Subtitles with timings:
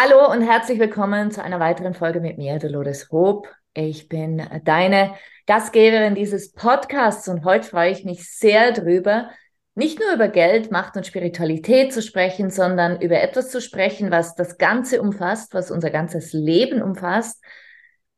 [0.00, 3.48] Hallo und herzlich willkommen zu einer weiteren Folge mit mir, Dolores Hope.
[3.74, 5.14] Ich bin deine
[5.48, 9.28] Gastgeberin dieses Podcasts und heute freue ich mich sehr drüber,
[9.74, 14.36] nicht nur über Geld, Macht und Spiritualität zu sprechen, sondern über etwas zu sprechen, was
[14.36, 17.42] das Ganze umfasst, was unser ganzes Leben umfasst.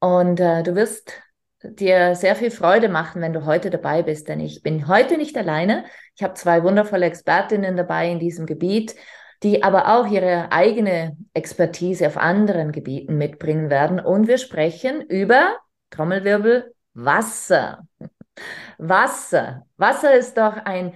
[0.00, 1.14] Und äh, du wirst
[1.62, 5.34] dir sehr viel Freude machen, wenn du heute dabei bist, denn ich bin heute nicht
[5.38, 5.86] alleine.
[6.14, 8.96] Ich habe zwei wundervolle Expertinnen dabei in diesem Gebiet,
[9.42, 14.00] die aber auch ihre eigene Expertise auf anderen Gebieten mitbringen werden.
[14.00, 15.56] Und wir sprechen über
[15.91, 17.86] Trommelwirbel Wasser.
[18.78, 19.66] Wasser.
[19.77, 20.94] Wasser ist doch ein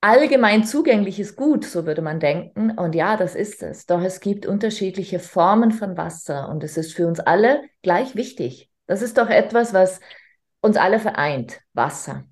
[0.00, 2.72] allgemein zugängliches Gut, so würde man denken.
[2.72, 3.86] Und ja, das ist es.
[3.86, 8.70] Doch es gibt unterschiedliche Formen von Wasser und es ist für uns alle gleich wichtig.
[8.86, 10.00] Das ist doch etwas, was
[10.60, 12.24] uns alle vereint, Wasser.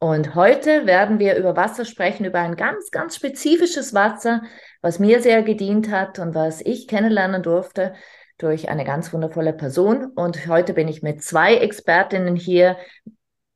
[0.00, 4.42] Und heute werden wir über Wasser sprechen, über ein ganz, ganz spezifisches Wasser,
[4.80, 7.94] was mir sehr gedient hat und was ich kennenlernen durfte
[8.38, 10.06] durch eine ganz wundervolle Person.
[10.06, 12.76] Und heute bin ich mit zwei Expertinnen hier,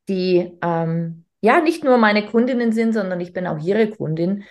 [0.09, 4.43] die ähm, ja nicht nur meine Kundinnen sind, sondern ich bin auch ihre Kundin.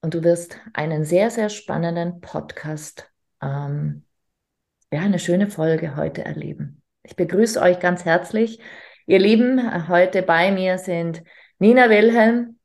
[0.00, 3.10] Und du wirst einen sehr, sehr spannenden Podcast,
[3.42, 4.04] ähm,
[4.92, 6.80] ja, eine schöne Folge heute erleben.
[7.02, 8.60] Ich begrüße euch ganz herzlich.
[9.08, 11.22] Ihr Lieben, heute bei mir sind
[11.58, 12.58] Nina Wilhelm.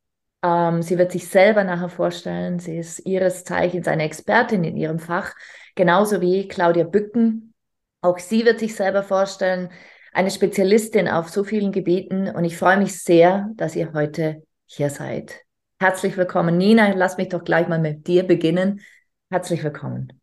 [0.44, 2.60] Ähm, sie wird sich selber nachher vorstellen.
[2.60, 5.34] Sie ist ihres Zeichens eine Expertin in ihrem Fach,
[5.74, 7.54] genauso wie Claudia Bücken.
[8.02, 9.70] Auch sie wird sich selber vorstellen
[10.12, 14.90] eine Spezialistin auf so vielen Gebieten und ich freue mich sehr, dass ihr heute hier
[14.90, 15.46] seid.
[15.80, 16.92] Herzlich willkommen, Nina.
[16.94, 18.82] Lass mich doch gleich mal mit dir beginnen.
[19.30, 20.22] Herzlich willkommen.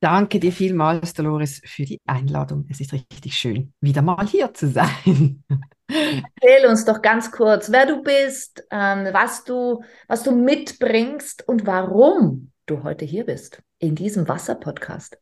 [0.00, 2.64] Danke dir vielmals, Dolores, für die Einladung.
[2.70, 5.44] Es ist richtig schön, wieder mal hier zu sein.
[5.88, 11.66] Erzähl uns doch ganz kurz, wer du bist, ähm, was, du, was du mitbringst und
[11.66, 15.18] warum du heute hier bist in diesem Wasser-Podcast.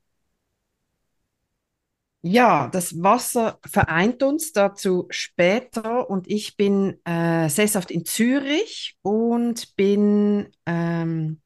[2.20, 9.74] Ja, das Wasser vereint uns dazu später und ich bin äh, sesshaft in Zürich und
[9.76, 11.40] bin ähm,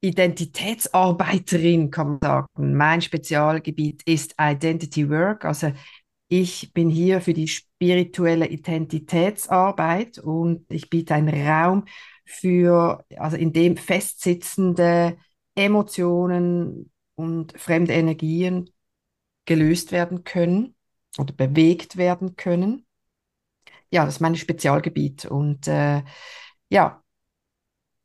[0.00, 2.76] Identitätsarbeiterin, kann man sagen.
[2.76, 5.72] Mein Spezialgebiet ist Identity Work, also
[6.32, 11.86] ich bin hier für die spirituelle Identitätsarbeit und ich biete einen Raum
[12.24, 15.18] für, also in dem festsitzende
[15.56, 18.70] Emotionen und fremde Energien
[19.44, 20.76] gelöst werden können
[21.18, 22.86] oder bewegt werden können.
[23.90, 25.24] Ja, das ist mein Spezialgebiet.
[25.24, 26.04] Und äh,
[26.68, 27.02] ja,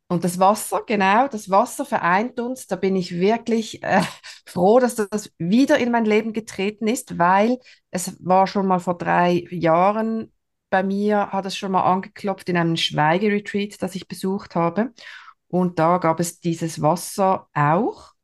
[0.08, 2.68] und das Wasser, genau, das Wasser vereint uns.
[2.68, 4.02] Da bin ich wirklich äh,
[4.46, 7.58] froh, dass das wieder in mein Leben getreten ist, weil
[7.92, 10.32] es war schon mal vor drei Jahren
[10.70, 14.94] bei mir, hat es schon mal angeklopft in einem Schweigeretreat, das ich besucht habe.
[15.48, 18.15] Und da gab es dieses Wasser auch.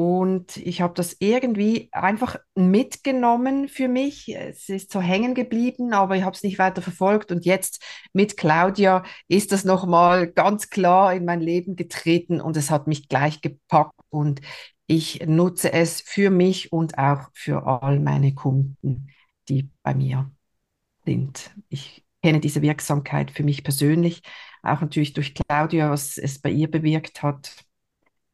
[0.00, 4.28] Und ich habe das irgendwie einfach mitgenommen für mich.
[4.28, 7.32] Es ist so hängen geblieben, aber ich habe es nicht weiter verfolgt.
[7.32, 7.82] Und jetzt
[8.12, 13.08] mit Claudia ist das nochmal ganz klar in mein Leben getreten und es hat mich
[13.08, 13.98] gleich gepackt.
[14.08, 14.40] Und
[14.86, 19.08] ich nutze es für mich und auch für all meine Kunden,
[19.48, 20.30] die bei mir
[21.06, 21.50] sind.
[21.70, 24.22] Ich kenne diese Wirksamkeit für mich persönlich,
[24.62, 27.67] auch natürlich durch Claudia, was es bei ihr bewirkt hat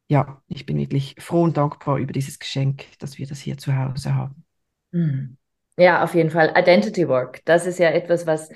[0.07, 3.75] ja, ich bin wirklich froh und dankbar über dieses Geschenk, dass wir das hier zu
[3.75, 4.43] Hause haben.
[4.91, 5.37] Hm.
[5.77, 6.53] Ja, auf jeden Fall.
[6.55, 8.49] Identity Work, das ist ja etwas, was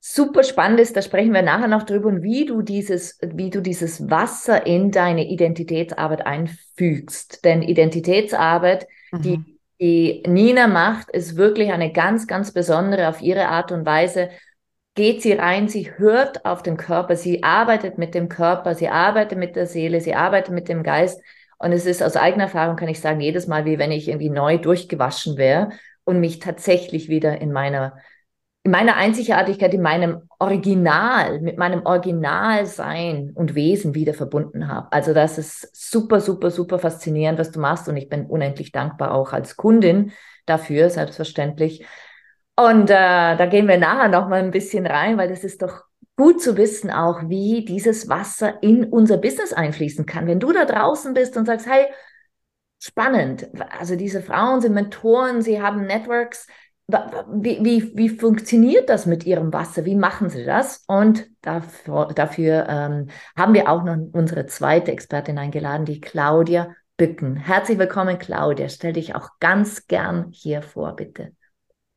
[0.00, 0.96] super spannend ist.
[0.96, 4.90] Da sprechen wir nachher noch drüber und wie du dieses, wie du dieses Wasser in
[4.90, 7.44] deine Identitätsarbeit einfügst.
[7.44, 9.22] Denn Identitätsarbeit, mhm.
[9.22, 14.30] die, die Nina macht, ist wirklich eine ganz, ganz besondere auf ihre Art und Weise
[14.98, 19.38] geht sie rein, sie hört auf den Körper, sie arbeitet mit dem Körper, sie arbeitet
[19.38, 21.22] mit der Seele, sie arbeitet mit dem Geist
[21.56, 24.28] Und es ist aus eigener Erfahrung, kann ich sagen, jedes Mal, wie wenn ich irgendwie
[24.28, 25.70] neu durchgewaschen wäre
[26.02, 27.96] und mich tatsächlich wieder in meiner,
[28.64, 34.92] in meiner Einzigartigkeit, in meinem Original, mit meinem Originalsein und Wesen wieder verbunden habe.
[34.92, 37.88] Also das ist super, super, super faszinierend, was du machst.
[37.88, 40.10] Und ich bin unendlich dankbar auch als Kundin
[40.44, 41.86] dafür, selbstverständlich.
[42.58, 45.84] Und äh, da gehen wir nachher noch mal ein bisschen rein, weil das ist doch
[46.16, 50.26] gut zu wissen auch, wie dieses Wasser in unser Business einfließen kann.
[50.26, 51.86] Wenn du da draußen bist und sagst, hey,
[52.80, 56.48] spannend, also diese Frauen sind Mentoren, sie haben Networks,
[56.88, 59.84] wie, wie, wie funktioniert das mit ihrem Wasser?
[59.84, 60.82] Wie machen sie das?
[60.88, 63.06] Und dafür, dafür ähm,
[63.36, 67.36] haben wir auch noch unsere zweite Expertin eingeladen, die Claudia Bücken.
[67.36, 68.68] Herzlich willkommen, Claudia.
[68.68, 71.37] Stell dich auch ganz gern hier vor, bitte.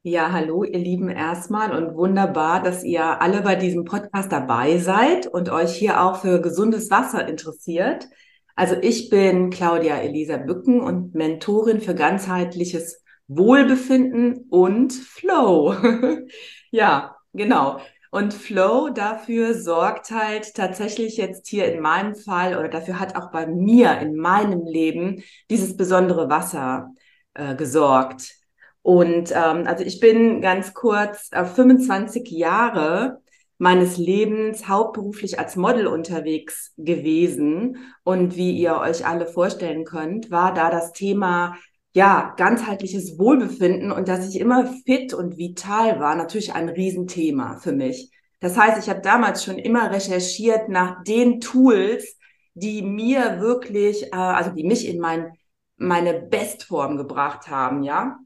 [0.03, 5.27] Ja, hallo, ihr Lieben, erstmal und wunderbar, dass ihr alle bei diesem Podcast dabei seid
[5.27, 8.07] und euch hier auch für gesundes Wasser interessiert.
[8.55, 15.75] Also ich bin Claudia Elisa Bücken und Mentorin für ganzheitliches Wohlbefinden und Flow.
[16.71, 17.79] ja, genau.
[18.09, 23.31] Und Flow dafür sorgt halt tatsächlich jetzt hier in meinem Fall oder dafür hat auch
[23.31, 26.89] bei mir in meinem Leben dieses besondere Wasser
[27.35, 28.40] äh, gesorgt.
[28.81, 33.21] Und ähm, also ich bin ganz kurz äh, 25 Jahre
[33.57, 37.77] meines Lebens hauptberuflich als Model unterwegs gewesen.
[38.03, 41.55] Und wie ihr euch alle vorstellen könnt, war da das Thema
[41.93, 47.73] ja, ganzheitliches Wohlbefinden und dass ich immer fit und vital war, natürlich ein Riesenthema für
[47.73, 48.11] mich.
[48.39, 52.17] Das heißt, ich habe damals schon immer recherchiert nach den Tools,
[52.53, 55.33] die mir wirklich, äh, also die mich in mein,
[55.77, 58.17] meine Bestform gebracht haben, ja.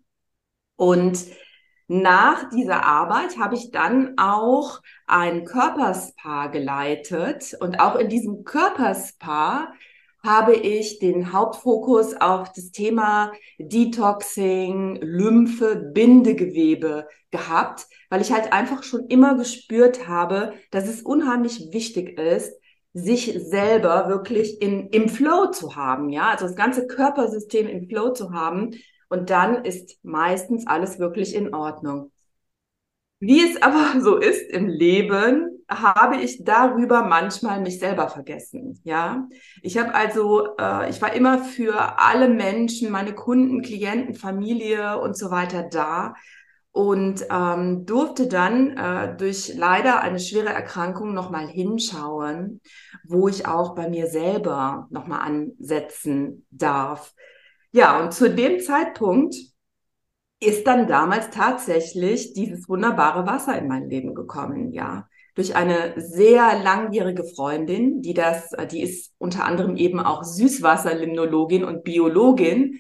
[0.75, 1.25] Und
[1.87, 7.55] nach dieser Arbeit habe ich dann auch ein Körperspa geleitet.
[7.59, 9.71] Und auch in diesem Körperspa
[10.23, 18.81] habe ich den Hauptfokus auf das Thema Detoxing, Lymphe, Bindegewebe gehabt, weil ich halt einfach
[18.81, 22.53] schon immer gespürt habe, dass es unheimlich wichtig ist,
[22.93, 28.13] sich selber wirklich in, im Flow zu haben, ja, also das ganze Körpersystem im Flow
[28.13, 28.71] zu haben,
[29.09, 32.11] und dann ist meistens alles wirklich in Ordnung.
[33.19, 38.79] Wie es aber so ist im Leben, habe ich darüber manchmal mich selber vergessen.
[38.83, 39.27] Ja,
[39.63, 45.17] ich habe also, äh, ich war immer für alle Menschen, meine Kunden, Klienten, Familie und
[45.17, 46.13] so weiter da
[46.75, 52.59] und ähm, durfte dann äh, durch leider eine schwere Erkrankung nochmal hinschauen,
[53.05, 57.13] wo ich auch bei mir selber nochmal ansetzen darf.
[57.75, 59.35] Ja, und zu dem Zeitpunkt
[60.39, 65.09] ist dann damals tatsächlich dieses wunderbare Wasser in mein Leben gekommen, ja.
[65.35, 71.83] Durch eine sehr langjährige Freundin, die das, die ist unter anderem eben auch Süßwasserlimnologin und
[71.83, 72.79] Biologin.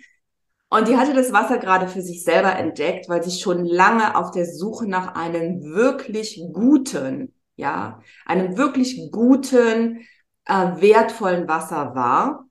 [0.69, 4.31] Und die hatte das Wasser gerade für sich selber entdeckt, weil sie schon lange auf
[4.31, 10.07] der Suche nach einem wirklich guten, ja, einem wirklich guten,
[10.45, 12.45] äh, wertvollen Wasser war.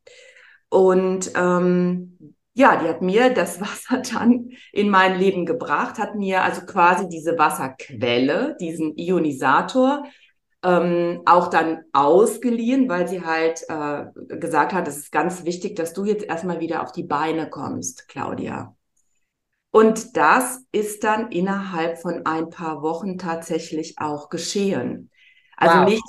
[0.69, 6.43] Und ähm, ja, die hat mir das Wasser dann in mein Leben gebracht, hat mir
[6.43, 10.05] also quasi diese Wasserquelle, diesen Ionisator,
[10.63, 14.07] ähm, auch dann ausgeliehen, weil sie halt äh,
[14.37, 18.09] gesagt hat, es ist ganz wichtig, dass du jetzt erstmal wieder auf die Beine kommst,
[18.09, 18.75] Claudia.
[19.71, 25.11] Und das ist dann innerhalb von ein paar Wochen tatsächlich auch geschehen.
[25.57, 25.89] Also wow.
[25.89, 26.03] nicht,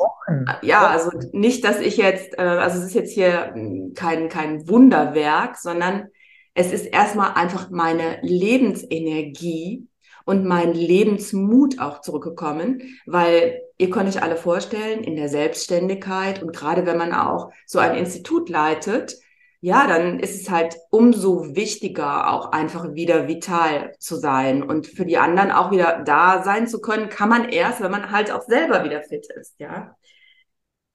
[0.62, 4.68] ja, also nicht, dass ich jetzt, äh, also es ist jetzt hier hm, kein, kein
[4.70, 6.10] Wunderwerk, sondern
[6.56, 9.88] es ist erstmal einfach meine Lebensenergie
[10.26, 16.56] und mein Lebensmut auch zurückgekommen, weil ihr könnt euch alle vorstellen, in der Selbstständigkeit und
[16.56, 19.18] gerade wenn man auch so ein Institut leitet,
[19.60, 25.06] ja, dann ist es halt umso wichtiger, auch einfach wieder vital zu sein und für
[25.06, 28.44] die anderen auch wieder da sein zu können, kann man erst, wenn man halt auch
[28.44, 29.96] selber wieder fit ist, ja.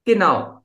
[0.04, 0.60] Genau.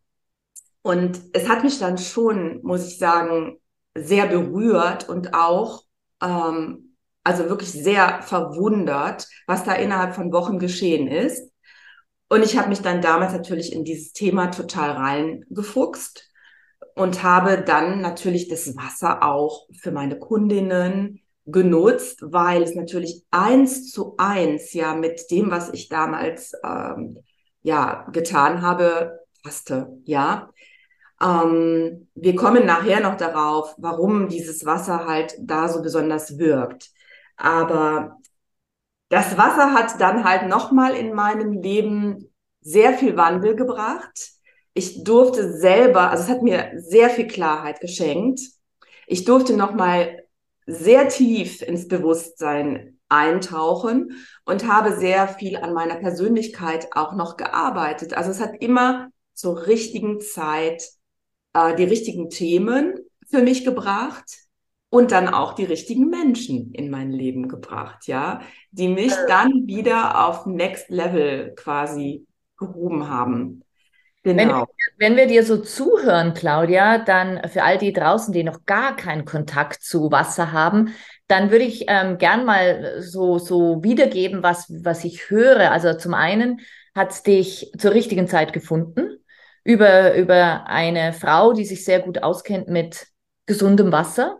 [0.83, 3.59] Und es hat mich dann schon, muss ich sagen,
[3.95, 5.83] sehr berührt und auch,
[6.21, 11.51] ähm, also wirklich sehr verwundert, was da innerhalb von Wochen geschehen ist.
[12.29, 16.29] Und ich habe mich dann damals natürlich in dieses Thema total reingefuchst
[16.95, 23.91] und habe dann natürlich das Wasser auch für meine Kundinnen genutzt, weil es natürlich eins
[23.91, 27.19] zu eins ja mit dem, was ich damals ähm,
[27.61, 29.89] ja getan habe, passte.
[30.05, 30.49] Ja,
[31.25, 36.91] ähm, wir kommen nachher noch darauf, warum dieses Wasser halt da so besonders wirkt.
[37.37, 38.17] Aber
[39.09, 44.31] das Wasser hat dann halt nochmal in meinem Leben sehr viel Wandel gebracht.
[44.77, 48.41] ich durfte selber, also es hat mir sehr viel Klarheit geschenkt.
[49.07, 50.23] Ich durfte nochmal
[50.67, 58.15] sehr tief ins Bewusstsein eintauchen und habe sehr viel an meiner Persönlichkeit auch noch gearbeitet.
[58.17, 60.83] Also es hat immer zur richtigen Zeit
[61.55, 62.93] äh, die richtigen Themen
[63.27, 64.45] für mich gebracht
[64.89, 70.27] und dann auch die richtigen Menschen in mein Leben gebracht, ja, die mich dann wieder
[70.27, 73.61] auf Next Level quasi gehoben haben.
[74.23, 74.67] Genau.
[74.97, 78.95] Wenn, wenn, wir dir so zuhören, Claudia, dann für all die draußen, die noch gar
[78.95, 80.95] keinen Kontakt zu Wasser haben,
[81.27, 85.71] dann würde ich ähm, gern mal so, so wiedergeben, was, was ich höre.
[85.71, 86.61] Also zum einen
[86.95, 89.19] hat es dich zur richtigen Zeit gefunden
[89.65, 93.07] über, über eine Frau, die sich sehr gut auskennt mit
[93.47, 94.39] gesundem Wasser.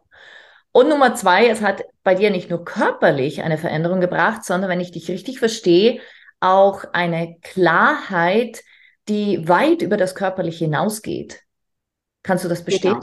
[0.72, 4.79] Und Nummer zwei, es hat bei dir nicht nur körperlich eine Veränderung gebracht, sondern wenn
[4.79, 6.00] ich dich richtig verstehe,
[6.39, 8.63] auch eine Klarheit,
[9.08, 11.41] die weit über das Körperliche hinausgeht.
[12.22, 13.00] Kannst du das bestätigen?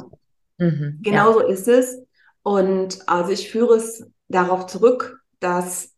[0.58, 1.32] Genau, mhm, genau ja.
[1.32, 2.06] so ist es.
[2.42, 5.91] Und also ich führe es darauf zurück, dass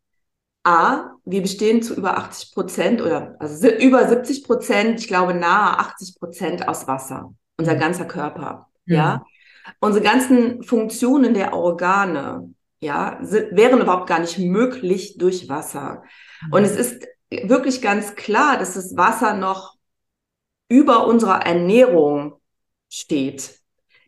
[0.64, 5.78] A, wir bestehen zu über 80 Prozent oder also über 70 Prozent, ich glaube nahe
[5.78, 7.80] 80 Prozent aus Wasser, unser mhm.
[7.80, 8.68] ganzer Körper.
[8.86, 8.94] Mhm.
[8.94, 9.24] Ja,
[9.80, 16.02] unsere ganzen Funktionen der Organe, ja, sind, wären überhaupt gar nicht möglich durch Wasser.
[16.46, 16.52] Mhm.
[16.52, 19.74] Und es ist wirklich ganz klar, dass das Wasser noch
[20.68, 22.40] über unserer Ernährung
[22.88, 23.60] steht.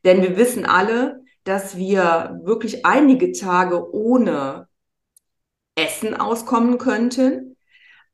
[0.05, 4.69] Denn wir wissen alle, dass wir wirklich einige Tage ohne
[5.77, 7.57] Essen auskommen könnten,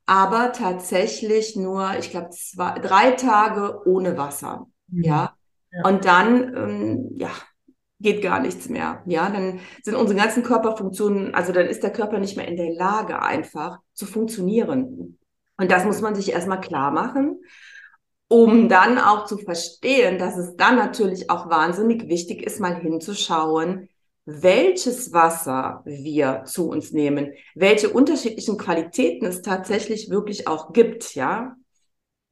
[0.05, 2.31] aber tatsächlich nur, ich glaube,
[2.83, 4.67] drei Tage ohne Wasser.
[4.89, 5.05] Mhm.
[5.05, 5.37] Ja?
[5.71, 5.89] ja.
[5.89, 7.31] Und dann, ähm, ja,
[8.01, 9.03] geht gar nichts mehr.
[9.07, 12.75] Ja, dann sind unsere ganzen Körperfunktionen, also dann ist der Körper nicht mehr in der
[12.75, 15.19] Lage, einfach zu funktionieren.
[15.57, 17.41] Und das muss man sich erstmal klar machen
[18.33, 23.91] um dann auch zu verstehen, dass es dann natürlich auch wahnsinnig wichtig ist, mal hinzuschauen,
[24.25, 31.57] welches Wasser wir zu uns nehmen, welche unterschiedlichen Qualitäten es tatsächlich wirklich auch gibt, ja.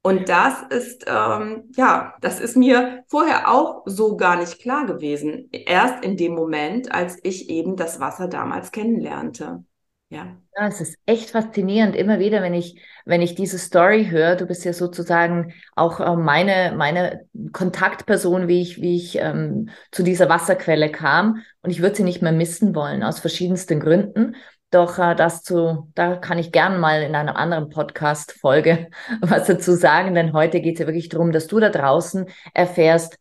[0.02, 5.50] Und das ist, ähm, ja, das ist mir vorher auch so gar nicht klar gewesen.
[5.52, 9.64] Erst in dem Moment, als ich eben das Wasser damals kennenlernte.
[10.12, 10.36] Ja.
[10.56, 14.34] ja, es ist echt faszinierend, immer wieder, wenn ich, wenn ich diese Story höre.
[14.34, 20.02] Du bist ja sozusagen auch äh, meine, meine Kontaktperson, wie ich, wie ich ähm, zu
[20.02, 21.42] dieser Wasserquelle kam.
[21.62, 24.34] Und ich würde sie nicht mehr missen wollen, aus verschiedensten Gründen.
[24.72, 28.88] Doch äh, das zu, da kann ich gern mal in einer anderen Podcast-Folge
[29.20, 33.16] was dazu sagen, denn heute geht es ja wirklich darum, dass du da draußen erfährst,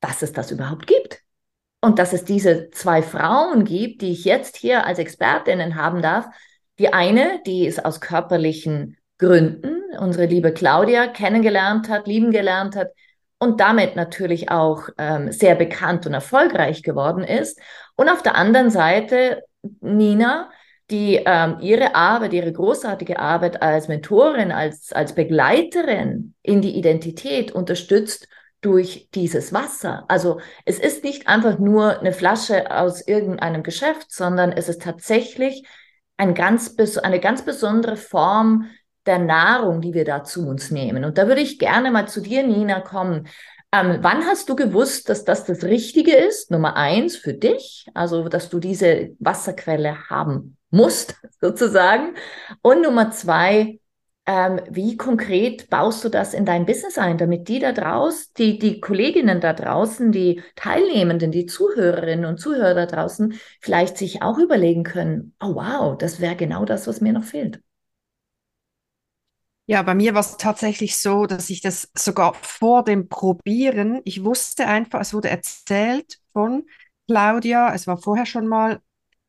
[0.00, 1.05] dass es das überhaupt gibt
[1.86, 6.26] und dass es diese zwei Frauen gibt, die ich jetzt hier als Expertinnen haben darf.
[6.80, 12.88] Die eine, die es aus körperlichen Gründen, unsere liebe Claudia, kennengelernt hat, lieben gelernt hat
[13.38, 17.60] und damit natürlich auch ähm, sehr bekannt und erfolgreich geworden ist.
[17.94, 19.44] Und auf der anderen Seite
[19.80, 20.50] Nina,
[20.90, 27.52] die ähm, ihre Arbeit, ihre großartige Arbeit als Mentorin, als, als Begleiterin in die Identität
[27.52, 28.26] unterstützt
[28.60, 30.04] durch dieses Wasser.
[30.08, 35.66] Also es ist nicht einfach nur eine Flasche aus irgendeinem Geschäft, sondern es ist tatsächlich
[36.16, 38.70] ein ganz, eine ganz besondere Form
[39.04, 41.04] der Nahrung, die wir da zu uns nehmen.
[41.04, 43.28] Und da würde ich gerne mal zu dir, Nina, kommen.
[43.72, 46.50] Ähm, wann hast du gewusst, dass das das Richtige ist?
[46.50, 52.14] Nummer eins für dich, also dass du diese Wasserquelle haben musst, sozusagen.
[52.62, 53.78] Und Nummer zwei,
[54.26, 58.58] ähm, wie konkret baust du das in dein Business ein, damit die da draußen, die,
[58.58, 64.38] die Kolleginnen da draußen, die Teilnehmenden, die Zuhörerinnen und Zuhörer da draußen vielleicht sich auch
[64.38, 67.60] überlegen können, oh wow, das wäre genau das, was mir noch fehlt.
[69.68, 74.22] Ja, bei mir war es tatsächlich so, dass ich das sogar vor dem Probieren, ich
[74.24, 76.66] wusste einfach, es wurde erzählt von
[77.08, 78.80] Claudia, es war vorher schon mal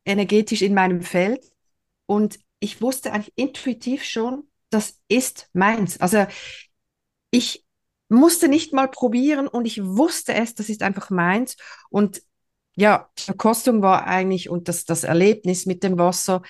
[0.05, 1.43] energetisch in meinem Feld
[2.05, 5.99] und ich wusste eigentlich intuitiv schon, das ist meins.
[5.99, 6.25] Also
[7.31, 7.65] ich
[8.09, 11.57] musste nicht mal probieren und ich wusste es, das ist einfach meins.
[11.89, 12.21] Und
[12.75, 16.41] ja, die Verkostung war eigentlich und das, das Erlebnis mit dem Wasser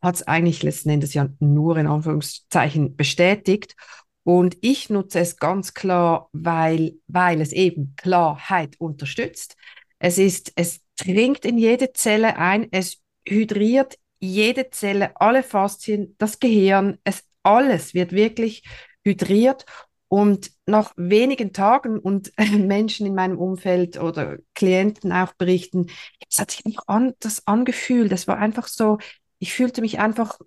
[0.00, 3.74] hat es eigentlich letzten Endes ja nur in Anführungszeichen bestätigt.
[4.22, 9.56] Und ich nutze es ganz klar, weil, weil es eben Klarheit unterstützt.
[9.98, 16.40] Es ist, es dringt in jede Zelle ein, es hydriert jede Zelle, alle Faszien, das
[16.40, 18.64] Gehirn, es alles wird wirklich
[19.04, 19.64] hydriert
[20.08, 25.86] und nach wenigen Tagen und Menschen in meinem Umfeld oder Klienten auch berichten,
[26.30, 28.10] es hat sich einfach anders angefühlt.
[28.12, 28.98] Das war einfach so,
[29.38, 30.38] ich fühlte mich einfach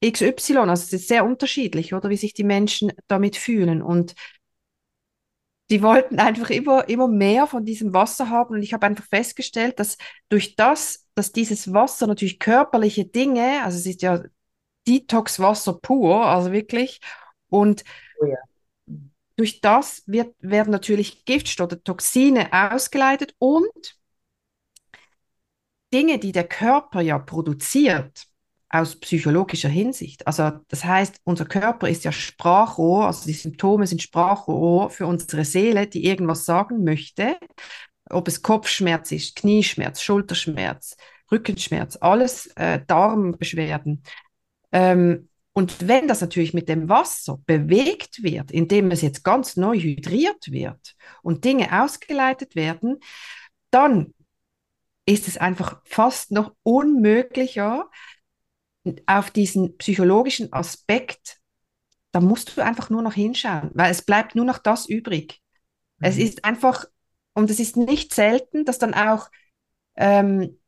[0.00, 3.82] XY, also es ist sehr unterschiedlich, oder wie sich die Menschen damit fühlen.
[3.82, 4.14] Und
[5.70, 8.54] die wollten einfach immer, immer mehr von diesem Wasser haben.
[8.54, 9.96] Und ich habe einfach festgestellt, dass
[10.28, 14.22] durch das, dass dieses Wasser natürlich körperliche Dinge, also es ist ja
[14.86, 17.00] Detox-Wasser pur, also wirklich,
[17.48, 17.84] und
[18.20, 18.36] oh ja.
[19.36, 23.98] durch das wird, werden natürlich Giftstoffe, Toxine ausgeleitet und
[25.92, 28.26] Dinge, die der Körper ja produziert,
[28.74, 30.26] aus psychologischer Hinsicht.
[30.26, 35.44] Also das heißt, unser Körper ist ja Sprachrohr, also die Symptome sind Sprachrohr für unsere
[35.44, 37.38] Seele, die irgendwas sagen möchte,
[38.10, 40.96] ob es Kopfschmerz ist, Knieschmerz, Schulterschmerz,
[41.30, 44.02] Rückenschmerz, alles äh, Darmbeschwerden.
[44.74, 49.78] Ähm, und wenn das natürlich mit dem Wasser bewegt wird, indem es jetzt ganz neu
[49.78, 52.98] hydriert wird und Dinge ausgeleitet werden,
[53.70, 54.12] dann
[55.06, 57.88] ist es einfach fast noch unmöglicher,
[59.06, 61.38] auf diesen psychologischen Aspekt,
[62.12, 65.40] da musst du einfach nur noch hinschauen, weil es bleibt nur noch das übrig.
[65.98, 66.06] Mhm.
[66.06, 66.84] Es ist einfach,
[67.32, 69.30] und es ist nicht selten, dass dann auch
[69.96, 70.58] ähm,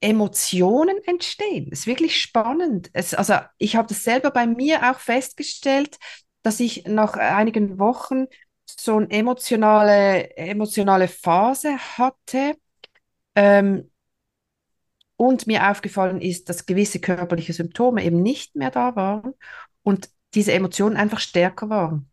[0.00, 1.68] Emotionen entstehen.
[1.72, 2.90] Es ist wirklich spannend.
[2.92, 5.98] Es, also ich habe das selber bei mir auch festgestellt,
[6.42, 8.26] dass ich nach einigen Wochen
[8.66, 12.54] so eine emotionale, emotionale Phase hatte,
[13.34, 13.90] ähm,
[15.16, 19.34] und mir aufgefallen ist, dass gewisse körperliche Symptome eben nicht mehr da waren
[19.82, 22.09] und diese Emotionen einfach stärker waren.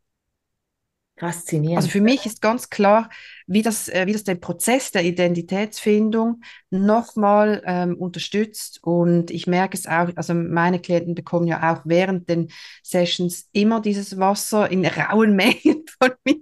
[1.20, 1.78] Faszinierend.
[1.78, 3.10] Also für mich ist ganz klar,
[3.48, 8.80] wie das, äh, wie das den Prozess der Identitätsfindung nochmal ähm, unterstützt.
[8.84, 12.50] Und ich merke es auch, also meine Klienten bekommen ja auch während den
[12.84, 16.42] Sessions immer dieses Wasser in rauen Mengen von mir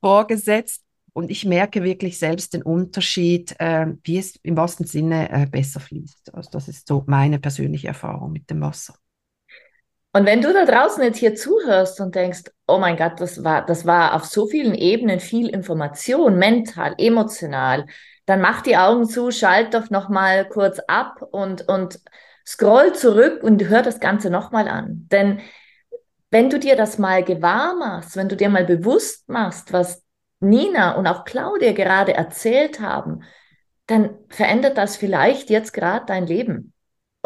[0.00, 0.82] vorgesetzt.
[1.12, 5.80] Und ich merke wirklich selbst den Unterschied, äh, wie es im wahrsten Sinne äh, besser
[5.80, 6.32] fließt.
[6.34, 8.94] Also das ist so meine persönliche Erfahrung mit dem Wasser.
[10.12, 13.64] Und wenn du da draußen jetzt hier zuhörst und denkst, oh mein Gott, das war,
[13.66, 17.86] das war auf so vielen Ebenen viel Information, mental, emotional,
[18.24, 22.00] dann mach die Augen zu, schalt doch noch mal kurz ab und, und
[22.46, 25.06] scroll zurück und hör das Ganze noch mal an.
[25.10, 25.40] Denn
[26.30, 30.02] wenn du dir das mal gewahr machst, wenn du dir mal bewusst machst, was
[30.40, 33.22] Nina und auch Claudia gerade erzählt haben,
[33.86, 36.72] dann verändert das vielleicht jetzt gerade dein Leben.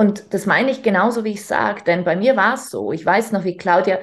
[0.03, 2.91] Und das meine ich genauso, wie ich sage, denn bei mir war es so.
[2.91, 4.01] Ich weiß noch, wie Claudia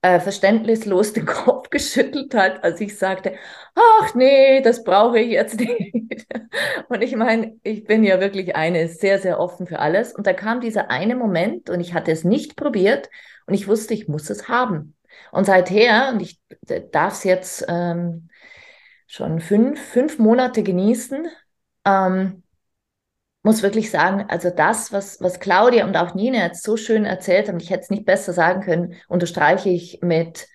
[0.00, 3.34] äh, verständnislos den Kopf geschüttelt hat, als ich sagte,
[3.74, 6.26] ach nee, das brauche ich jetzt nicht.
[6.88, 10.14] Und ich meine, ich bin ja wirklich eine, sehr, sehr offen für alles.
[10.14, 13.10] Und da kam dieser eine Moment und ich hatte es nicht probiert
[13.46, 14.96] und ich wusste, ich muss es haben.
[15.32, 16.40] Und seither, und ich
[16.92, 18.30] darf es jetzt ähm,
[19.06, 21.26] schon fünf, fünf Monate genießen.
[21.84, 22.42] Ähm,
[23.42, 27.48] muss wirklich sagen, also das, was, was Claudia und auch Nina jetzt so schön erzählt
[27.48, 30.48] haben, ich hätte es nicht besser sagen können, unterstreiche ich mit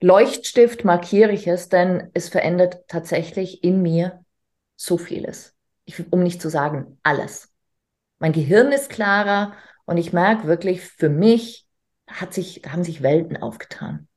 [0.00, 4.24] Leuchtstift, markiere ich es, denn es verändert tatsächlich in mir
[4.76, 5.56] so vieles.
[5.84, 7.52] Ich, um nicht zu sagen, alles.
[8.20, 9.54] Mein Gehirn ist klarer
[9.86, 11.66] und ich merke wirklich, für mich
[12.06, 14.08] hat sich, haben sich Welten aufgetan.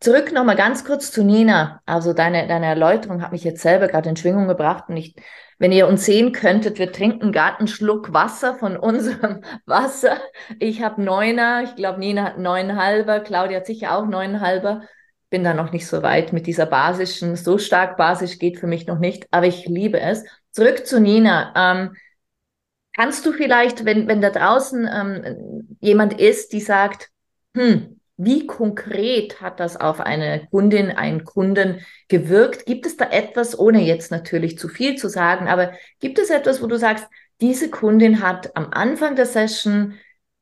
[0.00, 1.82] Zurück nochmal ganz kurz zu Nina.
[1.84, 4.84] Also deine, deine Erläuterung hat mich jetzt selber gerade in Schwingung gebracht.
[4.88, 5.16] Und ich,
[5.58, 10.18] wenn ihr uns sehen könntet, wir trinken gerade einen Schluck Wasser von unserem Wasser.
[10.60, 14.82] Ich habe neuner, ich glaube Nina hat neuneinhalber, Claudia hat sicher auch neuneinhalber.
[15.30, 18.86] Bin da noch nicht so weit mit dieser basischen, so stark basisch geht für mich
[18.86, 20.24] noch nicht, aber ich liebe es.
[20.52, 21.52] Zurück zu Nina.
[21.56, 21.96] Ähm,
[22.94, 27.10] kannst du vielleicht, wenn, wenn da draußen ähm, jemand ist, die sagt,
[27.54, 32.66] hm, wie konkret hat das auf eine Kundin, einen Kunden gewirkt?
[32.66, 36.60] Gibt es da etwas, ohne jetzt natürlich zu viel zu sagen, aber gibt es etwas,
[36.60, 37.06] wo du sagst,
[37.40, 39.94] diese Kundin hat am Anfang der Session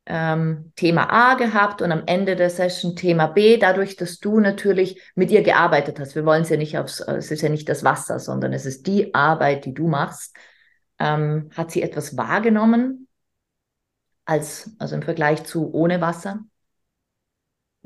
[0.07, 5.03] ähm, Thema A gehabt und am Ende der Session Thema B, dadurch, dass du natürlich
[5.15, 6.15] mit ihr gearbeitet hast.
[6.15, 8.87] Wir wollen es ja nicht aufs, es ist ja nicht das Wasser, sondern es ist
[8.87, 10.35] die Arbeit, die du machst.
[10.99, 13.07] Ähm, hat sie etwas wahrgenommen
[14.25, 16.41] als, also im Vergleich zu ohne Wasser?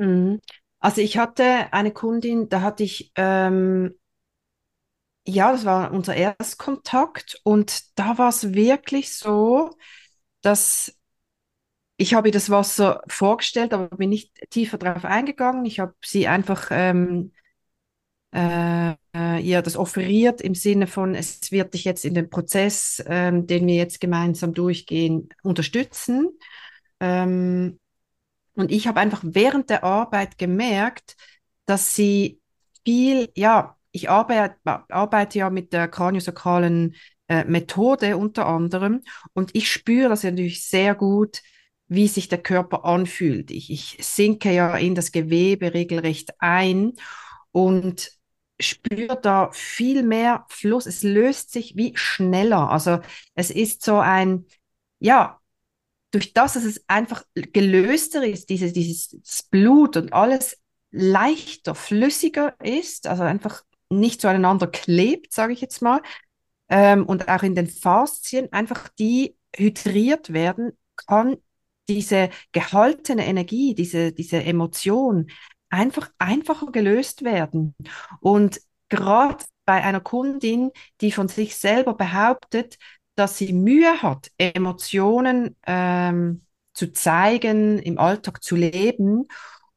[0.01, 0.41] Mhm.
[0.81, 3.95] Also ich hatte eine Kundin, da hatte ich, ähm,
[5.27, 9.77] ja, das war unser Erstkontakt und da war es wirklich so,
[10.43, 10.97] dass
[11.97, 15.65] ich habe ihr das Wasser vorgestellt, aber bin nicht tiefer darauf eingegangen.
[15.67, 17.33] Ich habe sie einfach ähm,
[18.33, 23.03] äh, äh, ihr das offeriert im Sinne von, es wird dich jetzt in dem Prozess,
[23.07, 26.31] ähm, den wir jetzt gemeinsam durchgehen, unterstützen.
[27.01, 27.79] Ähm,
[28.61, 31.17] und ich habe einfach während der Arbeit gemerkt,
[31.67, 32.41] dass sie
[32.85, 36.95] viel, ja, ich arbeite, arbeite ja mit der kraniosakralen
[37.29, 39.03] äh, Methode unter anderem
[39.35, 41.43] und ich spüre das natürlich sehr gut,
[41.89, 43.51] wie sich der Körper anfühlt.
[43.51, 46.93] Ich, ich sinke ja in das Gewebe regelrecht ein
[47.53, 48.13] und
[48.61, 50.87] spüre da viel mehr Fluss.
[50.87, 52.71] Es löst sich wie schneller.
[52.71, 53.01] Also
[53.35, 54.47] es ist so ein,
[55.01, 55.40] ja,
[56.11, 60.59] durch das, dass es einfach gelöster ist, dieses, dieses Blut und alles
[60.91, 66.01] leichter, flüssiger ist, also einfach nicht zueinander klebt, sage ich jetzt mal,
[66.69, 71.37] ähm, und auch in den Faszien einfach die hydriert werden, kann
[71.89, 75.31] diese gehaltene Energie, diese, diese Emotion
[75.71, 77.75] einfach einfacher gelöst werden.
[78.21, 80.71] Und gerade bei einer Kundin,
[81.01, 82.79] die von sich selber behauptet,
[83.21, 86.43] dass sie Mühe hat, Emotionen ähm,
[86.75, 89.29] zu zeigen, im Alltag zu leben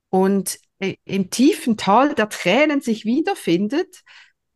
[0.10, 4.04] und äh, im tiefen Tal der Tränen sich wiederfindet,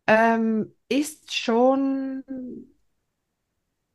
[0.08, 2.24] ähm, ist schon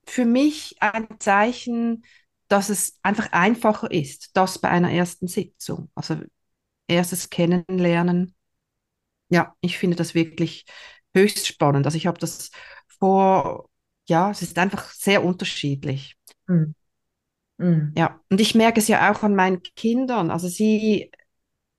[0.07, 2.05] für mich ein Zeichen,
[2.49, 5.91] dass es einfach einfacher ist, das bei einer ersten Sitzung.
[5.95, 6.17] Also
[6.89, 8.35] erstes Kennenlernen.
[9.31, 10.67] Ja, ich finde das wirklich
[11.15, 11.87] höchst spannend.
[11.87, 12.51] Also ich habe das
[13.01, 13.71] vor,
[14.09, 16.17] ja, es ist einfach sehr unterschiedlich.
[16.47, 16.75] Mhm.
[17.59, 17.93] Mhm.
[17.97, 20.31] Ja, und ich merke es ja auch an meinen Kindern.
[20.31, 21.11] Also sie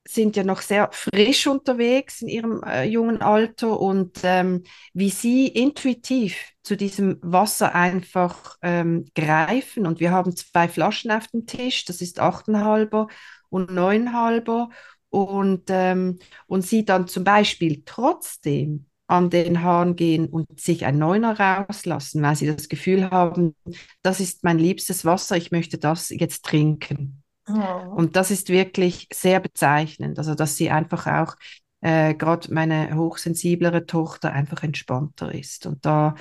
[0.05, 5.47] sind ja noch sehr frisch unterwegs in ihrem äh, jungen Alter und ähm, wie sie
[5.47, 9.87] intuitiv zu diesem Wasser einfach ähm, greifen.
[9.87, 13.07] Und wir haben zwei Flaschen auf dem Tisch, das ist 8,5er
[13.49, 14.69] und 9,5er.
[15.09, 20.97] Und, ähm, und sie dann zum Beispiel trotzdem an den Hahn gehen und sich ein
[20.97, 23.55] Neuner rauslassen, weil sie das Gefühl haben,
[24.01, 27.23] das ist mein liebstes Wasser, ich möchte das jetzt trinken.
[27.47, 27.53] Oh.
[27.95, 31.35] Und das ist wirklich sehr bezeichnend, also dass sie einfach auch,
[31.81, 35.67] äh, gerade meine hochsensiblere Tochter, einfach entspannter ist.
[35.67, 36.15] Und da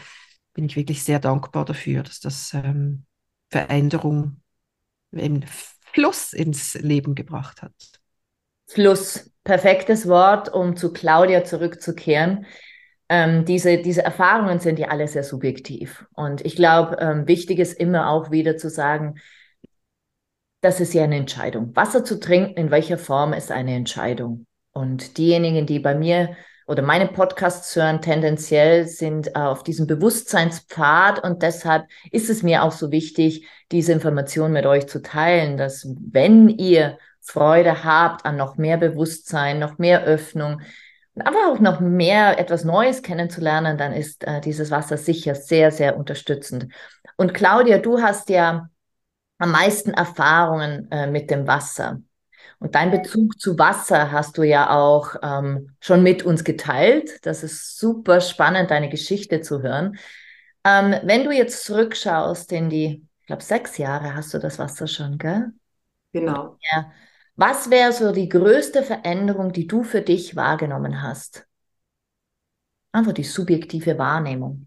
[0.53, 3.07] bin ich wirklich sehr dankbar dafür, dass das ähm,
[3.49, 4.43] Veränderung,
[5.13, 5.45] eben
[5.95, 7.73] Fluss ins Leben gebracht hat.
[8.67, 12.45] Fluss, perfektes Wort, um zu Claudia zurückzukehren.
[13.13, 16.07] Ähm, diese, diese Erfahrungen sind ja alle sehr subjektiv.
[16.15, 19.17] Und ich glaube, ähm, wichtig ist immer auch wieder zu sagen,
[20.63, 21.77] das ist ja eine Entscheidung.
[21.77, 24.47] Wasser zu trinken, in welcher Form, ist eine Entscheidung.
[24.71, 31.23] Und diejenigen, die bei mir oder meine Podcasts hören, tendenziell sind äh, auf diesem Bewusstseinspfad.
[31.23, 35.87] Und deshalb ist es mir auch so wichtig, diese Information mit euch zu teilen, dass
[36.01, 40.63] wenn ihr Freude habt an noch mehr Bewusstsein, noch mehr Öffnung,
[41.19, 45.97] aber auch noch mehr etwas Neues kennenzulernen, dann ist äh, dieses Wasser sicher sehr, sehr
[45.97, 46.73] unterstützend.
[47.17, 48.69] Und Claudia, du hast ja
[49.39, 52.01] am meisten Erfahrungen äh, mit dem Wasser.
[52.59, 57.11] Und dein Bezug zu Wasser hast du ja auch ähm, schon mit uns geteilt.
[57.27, 59.99] Das ist super spannend, deine Geschichte zu hören.
[60.65, 64.87] Ähm, wenn du jetzt zurückschaust in die, ich glaube, sechs Jahre hast du das Wasser
[64.87, 65.51] schon, gell?
[66.13, 66.57] Genau.
[66.73, 66.93] Ja.
[67.37, 71.47] Was wäre so die größte Veränderung, die du für dich wahrgenommen hast?
[72.93, 74.67] Einfach die subjektive Wahrnehmung.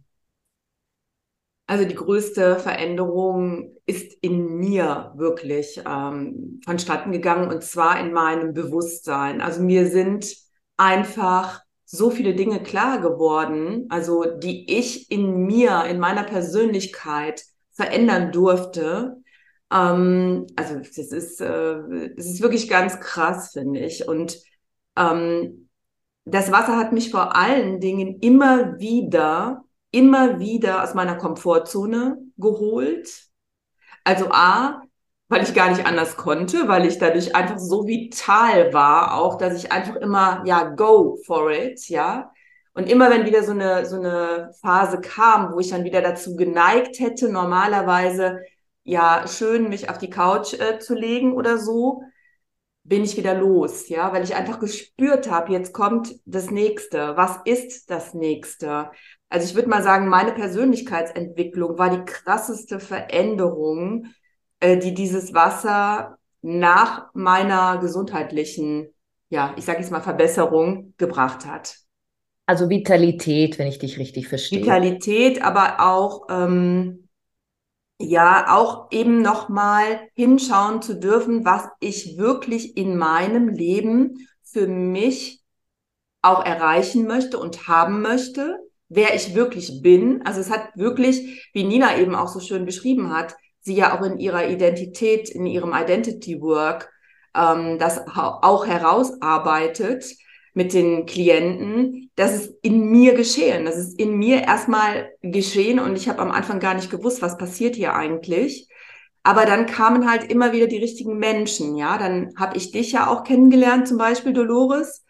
[1.67, 8.53] Also die größte Veränderung ist in mir wirklich ähm, vonstatten gegangen und zwar in meinem
[8.53, 9.41] Bewusstsein.
[9.41, 10.35] Also mir sind
[10.77, 18.31] einfach so viele Dinge klar geworden, also die ich in mir, in meiner Persönlichkeit verändern
[18.31, 19.17] durfte.
[19.71, 24.07] Ähm, also das ist, äh, das ist wirklich ganz krass, finde ich.
[24.07, 24.37] Und
[24.95, 25.69] ähm,
[26.25, 33.29] das Wasser hat mich vor allen Dingen immer wieder immer wieder aus meiner Komfortzone geholt.
[34.03, 34.81] Also A,
[35.29, 39.53] weil ich gar nicht anders konnte, weil ich dadurch einfach so vital war, auch dass
[39.55, 42.31] ich einfach immer, ja, go for it, ja.
[42.73, 46.35] Und immer wenn wieder so eine, so eine Phase kam, wo ich dann wieder dazu
[46.35, 48.41] geneigt hätte, normalerweise,
[48.85, 52.03] ja, schön mich auf die Couch äh, zu legen oder so,
[52.83, 57.17] bin ich wieder los, ja, weil ich einfach gespürt habe, jetzt kommt das nächste.
[57.17, 58.91] Was ist das nächste?
[59.27, 64.05] Also ich würde mal sagen, meine Persönlichkeitsentwicklung war die krasseste Veränderung,
[64.59, 68.93] äh, die dieses Wasser nach meiner gesundheitlichen,
[69.29, 71.77] ja, ich sage jetzt mal Verbesserung gebracht hat.
[72.45, 74.61] Also Vitalität, wenn ich dich richtig verstehe.
[74.61, 77.04] Vitalität, aber auch ähm,
[77.99, 85.41] ja, auch eben nochmal hinschauen zu dürfen, was ich wirklich in meinem Leben für mich
[86.21, 90.21] auch erreichen möchte und haben möchte wer ich wirklich bin.
[90.25, 94.03] Also es hat wirklich, wie Nina eben auch so schön beschrieben hat, sie ja auch
[94.03, 96.91] in ihrer Identität, in ihrem Identity Work
[97.35, 100.05] ähm, das auch herausarbeitet
[100.55, 103.65] mit den Klienten, das ist in mir geschehen.
[103.65, 107.37] Das ist in mir erstmal geschehen und ich habe am Anfang gar nicht gewusst, was
[107.37, 108.67] passiert hier eigentlich.
[109.23, 111.97] Aber dann kamen halt immer wieder die richtigen Menschen, ja.
[111.99, 115.05] Dann habe ich dich ja auch kennengelernt, zum Beispiel Dolores.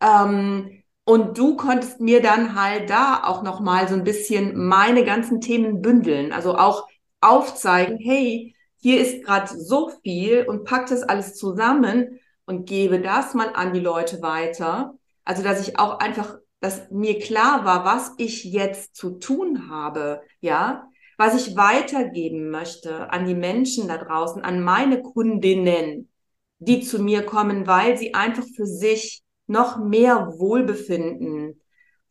[0.00, 5.40] Ähm, Und du konntest mir dann halt da auch nochmal so ein bisschen meine ganzen
[5.40, 6.32] Themen bündeln.
[6.32, 6.86] Also auch
[7.20, 13.34] aufzeigen, hey, hier ist gerade so viel und pack das alles zusammen und gebe das
[13.34, 14.94] mal an die Leute weiter.
[15.24, 20.22] Also, dass ich auch einfach, dass mir klar war, was ich jetzt zu tun habe,
[20.40, 26.10] ja, was ich weitergeben möchte an die Menschen da draußen, an meine Kundinnen,
[26.58, 31.60] die zu mir kommen, weil sie einfach für sich noch mehr Wohlbefinden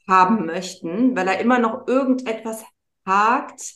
[0.08, 2.64] haben möchten, weil da immer noch irgendetwas
[3.06, 3.74] hakt,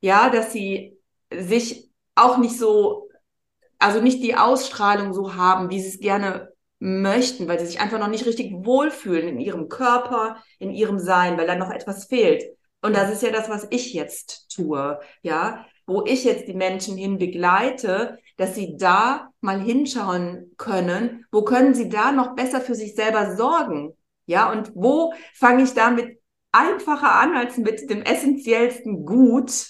[0.00, 0.98] ja, dass sie
[1.32, 3.08] sich auch nicht so,
[3.78, 7.98] also nicht die Ausstrahlung so haben, wie sie es gerne möchten, weil sie sich einfach
[7.98, 12.44] noch nicht richtig wohlfühlen in ihrem Körper, in ihrem Sein, weil da noch etwas fehlt.
[12.82, 16.96] Und das ist ja das, was ich jetzt tue, ja, wo ich jetzt die Menschen
[16.96, 22.74] hin begleite, dass sie da mal hinschauen können, wo können sie da noch besser für
[22.74, 23.96] sich selber sorgen?
[24.26, 26.20] Ja, und wo fange ich damit
[26.52, 29.68] einfacher an als mit dem essentiellsten Gut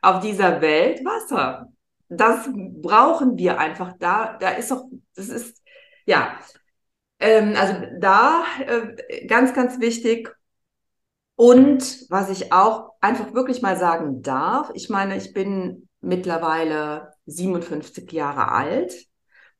[0.00, 1.04] auf dieser Welt?
[1.04, 1.72] Wasser.
[2.08, 4.36] Das brauchen wir einfach da.
[4.38, 5.62] Da ist doch, das ist,
[6.06, 6.38] ja,
[7.18, 10.34] ähm, also da äh, ganz, ganz wichtig.
[11.34, 18.10] Und was ich auch einfach wirklich mal sagen darf, ich meine, ich bin mittlerweile 57
[18.12, 18.94] Jahre alt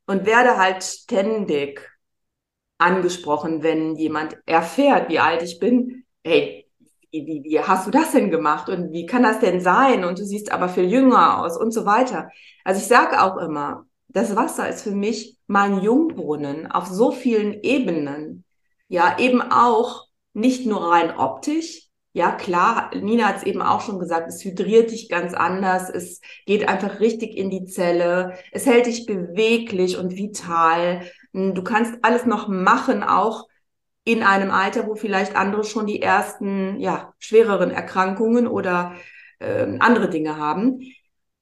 [0.07, 1.91] und werde halt ständig
[2.79, 6.05] angesprochen, wenn jemand erfährt, wie alt ich bin.
[6.25, 6.66] Hey,
[7.25, 10.05] wie, wie, wie hast du das denn gemacht und wie kann das denn sein?
[10.05, 12.31] Und du siehst aber viel jünger aus und so weiter.
[12.65, 17.63] Also ich sage auch immer, das Wasser ist für mich mein Jungbrunnen auf so vielen
[17.63, 18.45] Ebenen.
[18.89, 23.99] Ja, eben auch nicht nur rein optisch, ja, klar, Nina hat es eben auch schon
[23.99, 28.87] gesagt, es hydriert dich ganz anders, es geht einfach richtig in die Zelle, es hält
[28.87, 31.03] dich beweglich und vital.
[31.35, 33.45] Du kannst alles noch machen, auch
[34.07, 38.95] in einem Alter, wo vielleicht andere schon die ersten, ja, schwereren Erkrankungen oder
[39.41, 40.81] äh, andere Dinge haben.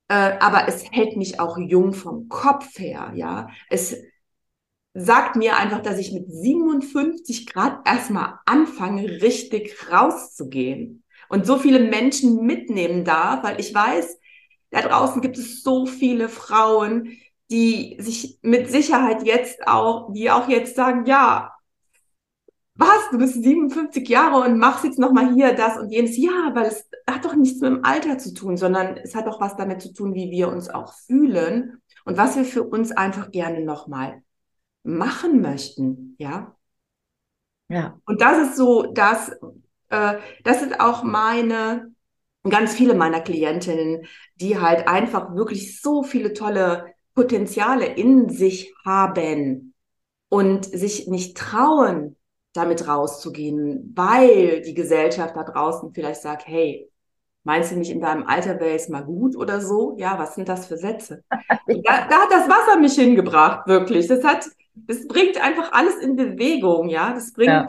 [0.09, 3.49] Äh, aber es hält mich auch jung vom Kopf her, ja.
[3.69, 3.95] Es
[4.95, 11.81] sagt mir einfach, dass ich mit 57 Grad erstmal anfange, richtig rauszugehen und so viele
[11.81, 14.19] Menschen mitnehmen darf, weil ich weiß,
[14.71, 17.19] da draußen gibt es so viele Frauen,
[17.51, 21.54] die sich mit Sicherheit jetzt auch, die auch jetzt sagen, ja,
[22.77, 26.17] was, du bist 57 Jahre und machst jetzt nochmal hier das und jenes.
[26.17, 29.41] Ja, weil es hat doch nichts mit dem Alter zu tun, sondern es hat auch
[29.41, 33.31] was damit zu tun, wie wir uns auch fühlen und was wir für uns einfach
[33.31, 34.23] gerne nochmal
[34.83, 36.55] machen möchten, ja.
[37.69, 37.99] Ja.
[38.05, 39.31] Und das ist so, das,
[39.89, 41.93] äh, das sind auch meine,
[42.43, 44.07] ganz viele meiner Klientinnen,
[44.37, 49.75] die halt einfach wirklich so viele tolle Potenziale in sich haben
[50.29, 52.17] und sich nicht trauen,
[52.55, 56.89] damit rauszugehen, weil die Gesellschaft da draußen vielleicht sagt, hey,
[57.43, 59.95] meinst du nicht in deinem Alter wäre es mal gut oder so?
[59.99, 61.23] Ja, was sind das für Sätze?
[61.31, 64.07] da, da hat das Wasser mich hingebracht, wirklich.
[64.07, 67.13] Das hat, das bringt einfach alles in Bewegung, ja.
[67.13, 67.67] Das bringt, ja.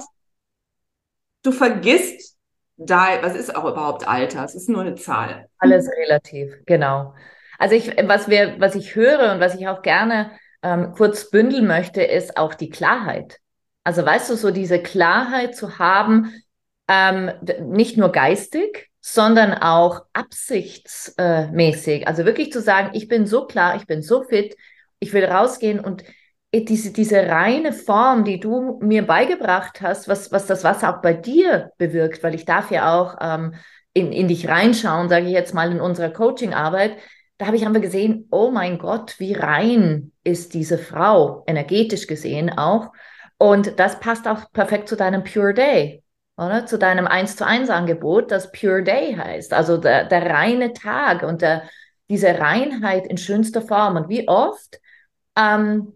[1.44, 2.38] du vergisst
[2.78, 4.44] da, was ist auch überhaupt Alter?
[4.44, 5.48] Es ist nur eine Zahl.
[5.58, 7.14] Alles relativ, genau.
[7.58, 11.68] Also ich, was wir, was ich höre und was ich auch gerne ähm, kurz bündeln
[11.68, 13.40] möchte, ist auch die Klarheit.
[13.86, 16.34] Also weißt du, so diese Klarheit zu haben,
[16.90, 22.08] ähm, nicht nur geistig, sondern auch absichtsmäßig.
[22.08, 24.58] Also wirklich zu sagen, ich bin so klar, ich bin so fit,
[25.00, 26.04] ich will rausgehen und
[26.52, 31.14] diese, diese reine Form, die du mir beigebracht hast, was, was das Wasser auch bei
[31.14, 33.54] dir bewirkt, weil ich darf ja auch ähm,
[33.94, 36.98] in, in dich reinschauen, sage ich jetzt mal in unserer Coaching-Arbeit,
[37.38, 42.50] da habe ich einfach gesehen, oh mein Gott, wie rein ist diese Frau, energetisch gesehen
[42.50, 42.92] auch.
[43.38, 46.04] Und das passt auch perfekt zu deinem Pure Day,
[46.38, 46.66] oder?
[46.66, 51.24] Zu deinem 1 zu 1 Angebot, das Pure Day heißt, also der, der reine Tag
[51.24, 51.64] und der,
[52.10, 53.98] diese Reinheit in schönster Form.
[53.98, 54.80] Und wie oft
[55.38, 55.94] ähm,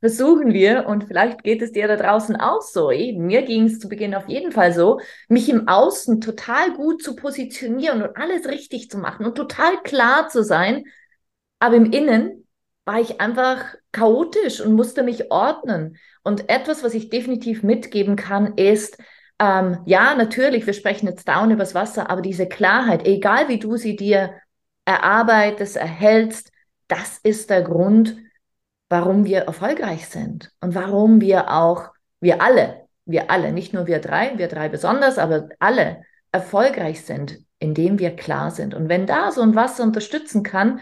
[0.00, 3.78] versuchen wir, und vielleicht geht es dir da draußen auch so, eben, mir ging es
[3.78, 8.46] zu Beginn auf jeden Fall so, mich im Außen total gut zu positionieren und alles
[8.46, 10.84] richtig zu machen und total klar zu sein.
[11.60, 12.48] Aber im Innen
[12.84, 15.96] war ich einfach chaotisch und musste mich ordnen.
[16.22, 18.98] Und etwas, was ich definitiv mitgeben kann, ist,
[19.38, 23.76] ähm, ja, natürlich, wir sprechen jetzt down übers Wasser, aber diese Klarheit, egal wie du
[23.76, 24.34] sie dir
[24.84, 26.52] erarbeitest, erhältst,
[26.86, 28.16] das ist der Grund,
[28.88, 33.98] warum wir erfolgreich sind und warum wir auch, wir alle, wir alle, nicht nur wir
[33.98, 38.74] drei, wir drei besonders, aber alle erfolgreich sind, indem wir klar sind.
[38.74, 40.80] Und wenn da so ein Wasser unterstützen kann,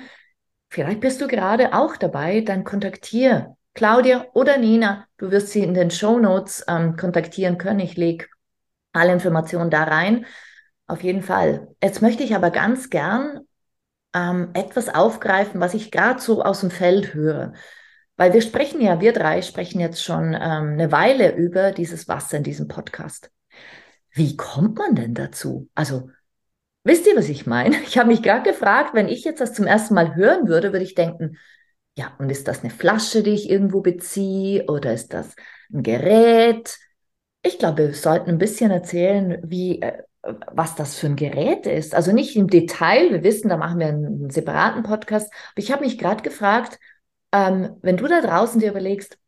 [0.68, 5.06] vielleicht bist du gerade auch dabei, dann kontaktiere Claudia oder Nina.
[5.16, 7.80] Du wirst sie in den Show Notes ähm, kontaktieren können.
[7.80, 8.26] Ich lege
[8.92, 10.26] alle Informationen da rein.
[10.87, 11.68] Auf jeden Fall.
[11.83, 13.40] Jetzt möchte ich aber ganz gern
[14.14, 17.52] ähm, etwas aufgreifen, was ich gerade so aus dem Feld höre.
[18.16, 22.38] Weil wir sprechen ja, wir drei sprechen jetzt schon ähm, eine Weile über dieses Wasser
[22.38, 23.30] in diesem Podcast.
[24.12, 25.68] Wie kommt man denn dazu?
[25.74, 26.11] Also,
[26.83, 27.76] wisst ihr, was ich meine?
[27.87, 30.85] Ich habe mich gerade gefragt, wenn ich jetzt das zum ersten Mal hören würde, würde
[30.85, 31.38] ich denken,
[32.01, 35.37] ja, und ist das eine Flasche, die ich irgendwo beziehe oder ist das
[35.71, 36.79] ein Gerät?
[37.43, 41.95] Ich glaube, wir sollten ein bisschen erzählen, wie, äh, was das für ein Gerät ist.
[41.95, 45.31] Also nicht im Detail, wir wissen, da machen wir einen, separaten Podcast.
[45.53, 46.79] Aber ich habe mich gerade gefragt,
[47.33, 49.19] ähm, wenn du da draußen dir überlegst,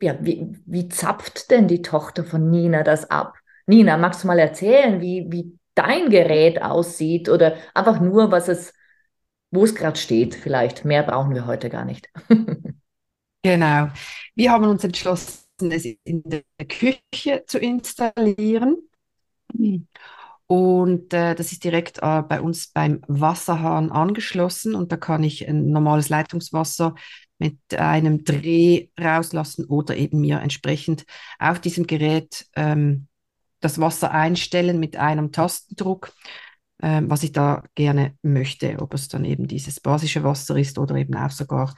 [0.00, 3.34] ja, wie, wie zapft denn die Tochter von Nina das ab?
[3.66, 8.72] Nina, magst du mal erzählen, wie, wie dein Gerät aussieht oder einfach nur, was es,
[9.50, 10.84] wo es gerade steht, vielleicht.
[10.84, 12.08] Mehr brauchen wir heute gar nicht.
[13.42, 13.88] genau.
[14.34, 18.76] Wir haben uns entschlossen, es in der Küche zu installieren.
[20.46, 25.46] Und äh, das ist direkt äh, bei uns beim Wasserhahn angeschlossen und da kann ich
[25.46, 26.94] ein normales Leitungswasser
[27.38, 31.04] mit einem Dreh rauslassen oder eben mir entsprechend
[31.38, 33.08] auf diesem Gerät ähm,
[33.60, 36.12] das Wasser einstellen mit einem Tastendruck,
[36.80, 40.94] äh, was ich da gerne möchte, ob es dann eben dieses basische Wasser ist oder
[40.96, 41.74] eben auch sogar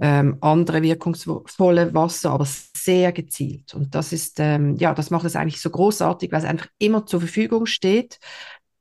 [0.00, 3.74] ähm, andere wirkungsvolle Wasser, aber sehr gezielt.
[3.74, 7.06] Und das ist, ähm, ja, das macht es eigentlich so großartig, weil es einfach immer
[7.06, 8.18] zur Verfügung steht,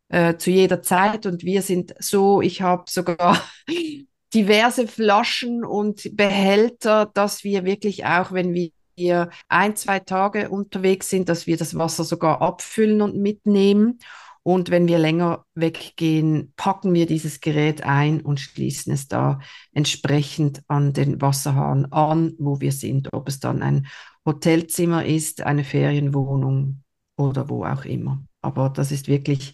[0.09, 1.27] äh, zu jeder Zeit.
[1.27, 3.39] Und wir sind so, ich habe sogar
[4.33, 11.29] diverse Flaschen und Behälter, dass wir wirklich auch, wenn wir ein, zwei Tage unterwegs sind,
[11.29, 13.99] dass wir das Wasser sogar abfüllen und mitnehmen.
[14.43, 19.39] Und wenn wir länger weggehen, packen wir dieses Gerät ein und schließen es da
[19.71, 23.87] entsprechend an den Wasserhahn an, wo wir sind, ob es dann ein
[24.25, 26.83] Hotelzimmer ist, eine Ferienwohnung
[27.17, 28.23] oder wo auch immer.
[28.41, 29.53] Aber das ist wirklich,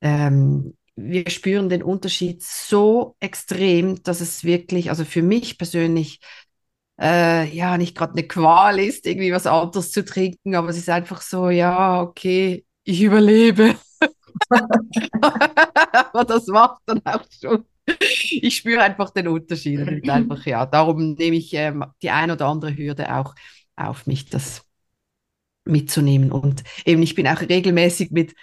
[0.00, 6.20] ähm, wir spüren den Unterschied so extrem, dass es wirklich, also für mich persönlich,
[7.00, 10.88] äh, ja, nicht gerade eine Qual ist, irgendwie was anderes zu trinken, aber es ist
[10.88, 13.74] einfach so, ja, okay, ich überlebe.
[15.20, 17.64] Aber das macht dann auch schon.
[18.30, 19.80] Ich spüre einfach den Unterschied.
[19.80, 23.34] Und einfach, ja, darum nehme ich ähm, die ein oder andere Hürde auch
[23.76, 24.64] auf mich, das
[25.64, 26.32] mitzunehmen.
[26.32, 28.34] Und eben, ich bin auch regelmäßig mit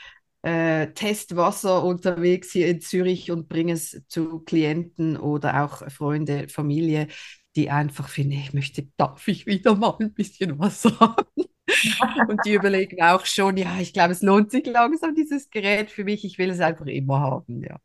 [0.43, 7.07] äh, Testwasser unterwegs hier in Zürich und bringe es zu Klienten oder auch Freunde, Familie,
[7.55, 11.50] die einfach finden, ich möchte, darf ich wieder mal ein bisschen Wasser haben?
[12.27, 16.03] Und die überlegen auch schon, ja, ich glaube, es lohnt sich langsam, dieses Gerät für
[16.03, 16.23] mich.
[16.25, 17.77] Ich will es einfach immer haben, ja.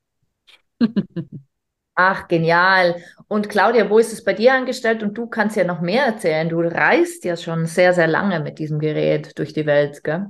[1.94, 3.02] Ach, genial.
[3.28, 5.02] Und Claudia, wo ist es bei dir angestellt?
[5.02, 6.48] Und du kannst ja noch mehr erzählen.
[6.48, 10.26] Du reist ja schon sehr, sehr lange mit diesem Gerät durch die Welt, gell?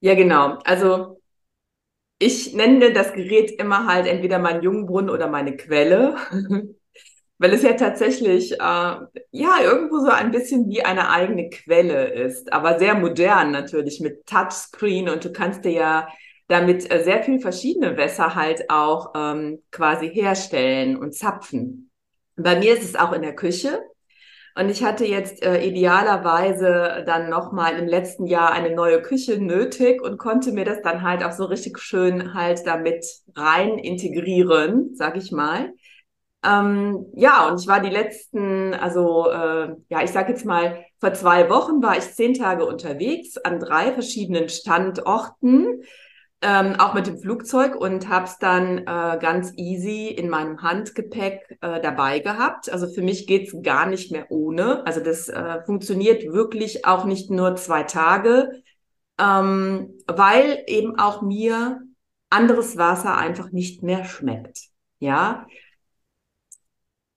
[0.00, 0.58] Ja, genau.
[0.64, 1.20] Also
[2.18, 6.16] ich nenne das Gerät immer halt entweder mein Jungbrunnen oder meine Quelle.
[7.44, 12.50] weil es ja tatsächlich äh, ja irgendwo so ein bisschen wie eine eigene Quelle ist,
[12.54, 16.08] aber sehr modern natürlich mit Touchscreen und du kannst dir ja
[16.48, 21.90] damit äh, sehr viel verschiedene Wässer halt auch ähm, quasi herstellen und zapfen.
[22.34, 23.82] Bei mir ist es auch in der Küche.
[24.56, 30.00] Und ich hatte jetzt äh, idealerweise dann nochmal im letzten Jahr eine neue Küche nötig
[30.00, 33.04] und konnte mir das dann halt auch so richtig schön halt damit
[33.36, 35.74] rein integrieren, sag ich mal.
[36.44, 41.14] Ähm, ja, und ich war die letzten, also äh, ja, ich sage jetzt mal, vor
[41.14, 45.82] zwei Wochen war ich zehn Tage unterwegs an drei verschiedenen Standorten,
[46.42, 51.56] ähm, auch mit dem Flugzeug und habe es dann äh, ganz easy in meinem Handgepäck
[51.62, 52.70] äh, dabei gehabt.
[52.70, 54.86] Also für mich geht's gar nicht mehr ohne.
[54.86, 58.50] Also das äh, funktioniert wirklich auch nicht nur zwei Tage,
[59.18, 61.80] ähm, weil eben auch mir
[62.28, 64.58] anderes Wasser einfach nicht mehr schmeckt.
[64.98, 65.46] Ja,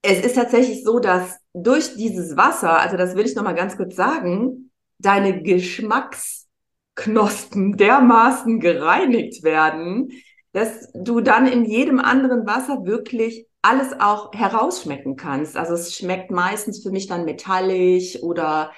[0.07, 3.93] es ist tatsächlich so, dass durch dieses Wasser, also das will ich nochmal ganz kurz
[3.95, 10.11] sagen, deine Geschmacksknospen dermaßen gereinigt werden,
[10.53, 15.57] dass du dann in jedem anderen Wasser wirklich alles auch herausschmecken kannst.
[15.57, 18.71] Also es schmeckt meistens für mich dann metallisch oder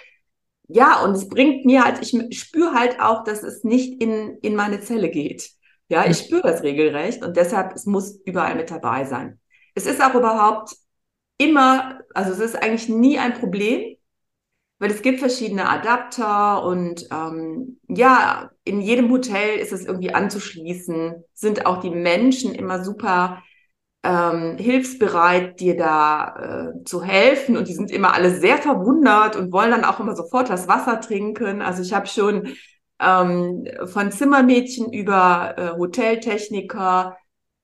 [0.67, 4.55] ja, und es bringt mir halt, ich spüre halt auch, dass es nicht in, in
[4.55, 5.51] meine Zelle geht.
[5.89, 9.39] Ja, ich spüre das regelrecht und deshalb, es muss überall mit dabei sein.
[9.75, 10.75] Es ist auch überhaupt
[11.39, 13.97] immer, also es ist eigentlich nie ein Problem,
[14.77, 21.23] weil es gibt verschiedene Adapter und ähm, ja, in jedem Hotel ist es irgendwie anzuschließen,
[21.33, 23.49] sind auch die Menschen immer super äh,
[24.03, 27.57] ähm, hilfsbereit, dir da äh, zu helfen.
[27.57, 31.01] Und die sind immer alle sehr verwundert und wollen dann auch immer sofort das Wasser
[31.01, 31.61] trinken.
[31.61, 32.55] Also ich habe schon
[32.99, 37.17] ähm, von Zimmermädchen über äh, Hoteltechniker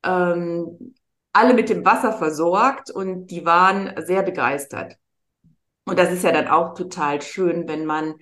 [0.03, 0.95] ähm,
[1.35, 4.95] alle mit dem Wasser versorgt und die waren sehr begeistert.
[5.85, 8.15] Und das ist ja dann auch total schön, wenn man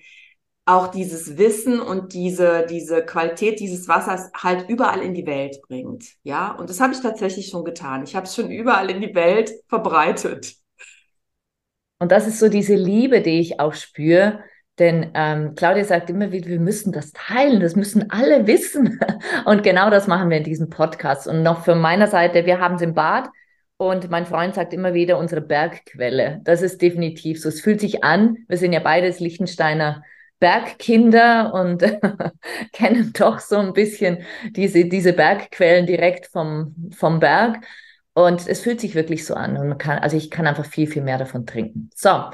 [0.66, 6.06] auch dieses Wissen und diese, diese Qualität dieses Wassers halt überall in die Welt bringt.
[6.24, 8.04] Ja, und das habe ich tatsächlich schon getan.
[8.04, 10.56] Ich habe es schon überall in die Welt verbreitet.
[12.00, 14.44] Und das ist so diese Liebe, die ich auch spüre.
[14.80, 19.00] Denn ähm, Claudia sagt immer wieder, wir müssen das teilen, das müssen alle wissen.
[19.46, 21.28] Und genau das machen wir in diesem Podcast.
[21.28, 23.30] Und noch von meiner Seite, wir haben es im Bad.
[23.78, 26.42] Und mein Freund sagt immer wieder unsere Bergquelle.
[26.44, 27.50] Das ist definitiv so.
[27.50, 30.04] Es fühlt sich an, wir sind ja beides Lichtensteiner
[30.40, 31.84] Bergkinder und
[32.74, 37.64] kennen doch so ein bisschen diese, diese Bergquellen direkt vom, vom Berg.
[38.14, 39.58] Und es fühlt sich wirklich so an.
[39.58, 41.90] Und man kann, also ich kann einfach viel, viel mehr davon trinken.
[41.96, 42.26] So.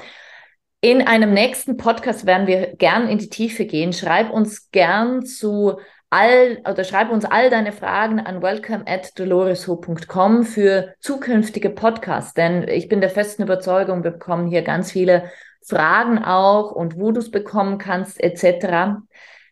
[0.82, 3.92] In einem nächsten Podcast werden wir gern in die Tiefe gehen.
[3.92, 5.78] Schreib uns gern zu
[6.08, 12.32] all oder schreib uns all deine Fragen an welcome at doloresho.com für zukünftige Podcasts.
[12.32, 15.30] Denn ich bin der festen Überzeugung, wir bekommen hier ganz viele
[15.62, 19.02] Fragen auch und wo du es bekommen kannst, etc.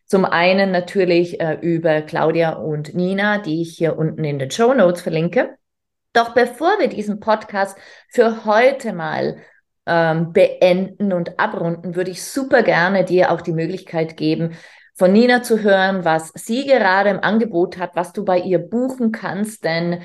[0.05, 4.73] Zum einen natürlich äh, über Claudia und Nina, die ich hier unten in den Show
[4.73, 5.55] Notes verlinke.
[6.13, 7.77] Doch bevor wir diesen Podcast
[8.09, 9.37] für heute mal
[9.89, 14.51] ähm, beenden und abrunden, würde ich super gerne dir auch die Möglichkeit geben,
[14.95, 19.11] von Nina zu hören, was sie gerade im Angebot hat, was du bei ihr buchen
[19.11, 20.01] kannst, denn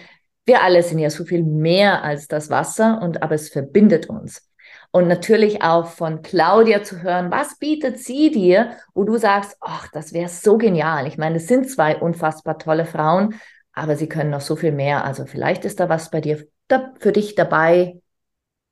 [0.47, 4.49] wir alle sind ja so viel mehr als das Wasser und aber es verbindet uns
[4.95, 9.89] und natürlich auch von Claudia zu hören, was bietet sie dir, wo du sagst, ach,
[9.93, 11.09] das wäre so genial.
[11.09, 13.35] Ich meine, es sind zwei unfassbar tolle Frauen,
[13.73, 15.05] aber sie können noch so viel mehr.
[15.05, 18.01] Also vielleicht ist da was bei dir da, für dich dabei.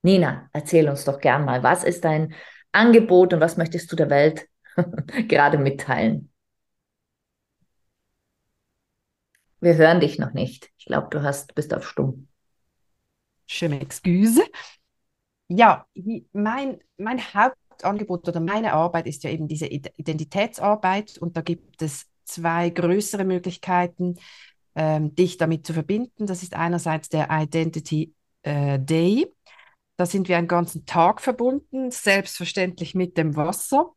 [0.02, 2.34] Nina, erzähl uns doch gern mal, was ist dein
[2.72, 4.48] Angebot und was möchtest du der Welt
[5.28, 6.32] gerade mitteilen?
[9.60, 10.70] Wir hören dich noch nicht.
[10.76, 12.26] Ich glaube, du hast, bist auf Stumm.
[13.46, 14.42] Je m'excuse.
[15.46, 15.86] Ja,
[16.32, 22.06] mein, mein Hauptangebot oder meine Arbeit ist ja eben diese Identitätsarbeit und da gibt es
[22.24, 24.16] zwei größere Möglichkeiten,
[24.74, 26.26] ähm, dich damit zu verbinden.
[26.26, 29.32] Das ist einerseits der Identity äh, Day.
[30.02, 33.92] Da sind wir einen ganzen Tag verbunden, selbstverständlich mit dem Wasser.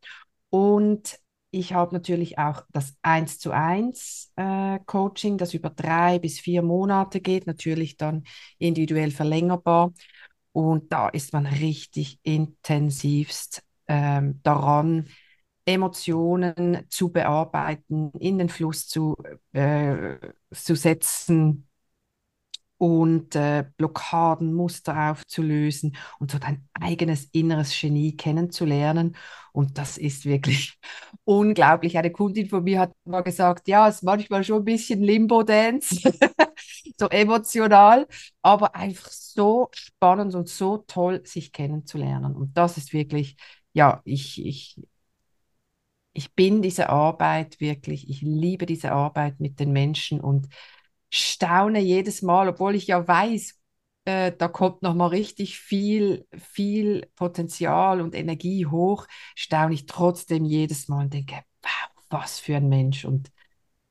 [0.50, 1.18] Und
[1.50, 6.62] ich habe natürlich auch das 1 zu 1 äh, Coaching, das über drei bis vier
[6.62, 8.22] Monate geht, natürlich dann
[8.58, 9.94] individuell verlängerbar.
[10.52, 15.08] Und da ist man richtig intensivst ähm, daran,
[15.64, 19.16] Emotionen zu bearbeiten, in den Fluss zu,
[19.52, 20.18] äh,
[20.52, 21.66] zu setzen
[22.78, 29.16] und äh, Blockaden, Muster aufzulösen und so dein eigenes inneres Genie kennenzulernen.
[29.52, 30.78] Und das ist wirklich
[31.24, 31.96] unglaublich.
[31.96, 36.12] Eine Kundin von mir hat mal gesagt, ja, es ist manchmal schon ein bisschen Limbo-Dance,
[36.98, 38.06] so emotional,
[38.42, 42.34] aber einfach so spannend und so toll, sich kennenzulernen.
[42.36, 43.36] Und das ist wirklich,
[43.72, 44.76] ja, ich, ich,
[46.12, 50.48] ich bin diese Arbeit wirklich, ich liebe diese Arbeit mit den Menschen und
[51.10, 53.54] staune jedes Mal, obwohl ich ja weiß,
[54.06, 60.44] äh, da kommt noch mal richtig viel, viel Potenzial und Energie hoch, staune ich trotzdem
[60.44, 63.04] jedes Mal und denke, wow, was für ein Mensch.
[63.04, 63.30] Und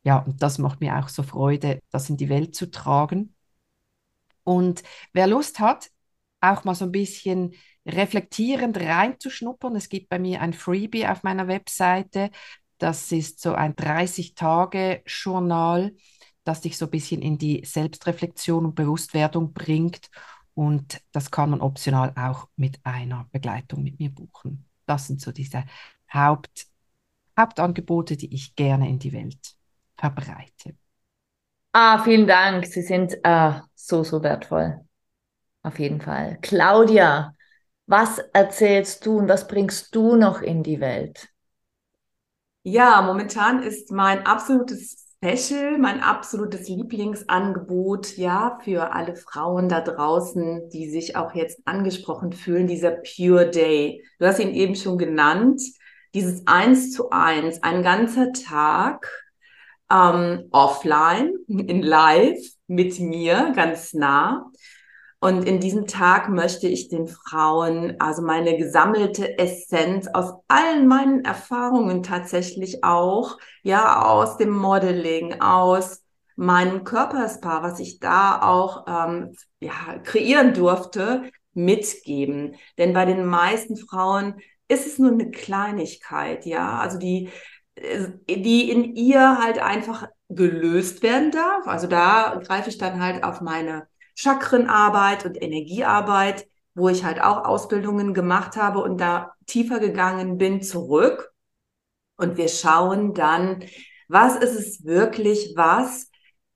[0.04, 3.36] ja, und das macht mir auch so Freude, das in die Welt zu tragen.
[4.44, 5.90] Und wer Lust hat,
[6.42, 7.54] auch mal so ein bisschen
[7.86, 12.30] reflektierend reinzuschnuppern, es gibt bei mir ein Freebie auf meiner Webseite.
[12.78, 15.96] Das ist so ein 30-Tage-Journal
[16.46, 20.10] das dich so ein bisschen in die Selbstreflexion und Bewusstwerdung bringt.
[20.54, 24.66] Und das kann man optional auch mit einer Begleitung mit mir buchen.
[24.86, 25.66] Das sind so diese
[26.14, 26.68] Haupt,
[27.38, 29.56] Hauptangebote, die ich gerne in die Welt
[29.98, 30.76] verbreite.
[31.74, 32.66] Ah, vielen Dank.
[32.68, 34.80] Sie sind äh, so, so wertvoll.
[35.64, 36.38] Auf jeden Fall.
[36.42, 37.34] Claudia,
[37.88, 41.28] was erzählst du und was bringst du noch in die Welt?
[42.64, 50.70] Ja, momentan ist mein absolutes Special, mein absolutes Lieblingsangebot, ja, für alle Frauen da draußen,
[50.70, 54.04] die sich auch jetzt angesprochen fühlen, dieser Pure Day.
[54.20, 55.62] Du hast ihn eben schon genannt,
[56.14, 59.10] dieses Eins zu Eins, ein ganzer Tag
[59.92, 64.52] ähm, offline, in Live mit mir, ganz nah.
[65.26, 71.26] Und in diesem Tag möchte ich den Frauen also meine gesammelte Essenz aus allen meinen
[71.26, 76.04] Erfahrungen tatsächlich auch, ja, aus dem Modeling, aus
[76.36, 82.54] meinem Körperspa, was ich da auch ähm, ja, kreieren durfte, mitgeben.
[82.78, 84.36] Denn bei den meisten Frauen
[84.68, 87.32] ist es nur eine Kleinigkeit, ja, also die,
[87.74, 91.66] äh, die in ihr halt einfach gelöst werden darf.
[91.66, 97.46] Also da greife ich dann halt auf meine Chakrenarbeit und Energiearbeit, wo ich halt auch
[97.46, 101.32] Ausbildungen gemacht habe und da tiefer gegangen bin, zurück.
[102.18, 103.64] Und wir schauen dann,
[104.08, 106.10] was ist es wirklich, was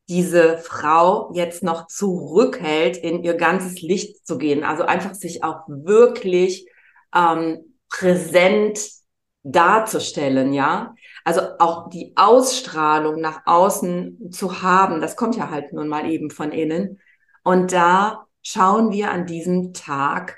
[0.10, 4.64] diese Frau jetzt noch zurückhält, in ihr ganzes Licht zu gehen.
[4.64, 6.68] Also einfach sich auch wirklich
[7.16, 8.80] ähm, präsent
[9.44, 10.96] darzustellen, ja.
[11.24, 16.32] Also auch die Ausstrahlung nach außen zu haben, das kommt ja halt nun mal eben
[16.32, 17.00] von innen.
[17.44, 20.38] Und da schauen wir an diesem Tag,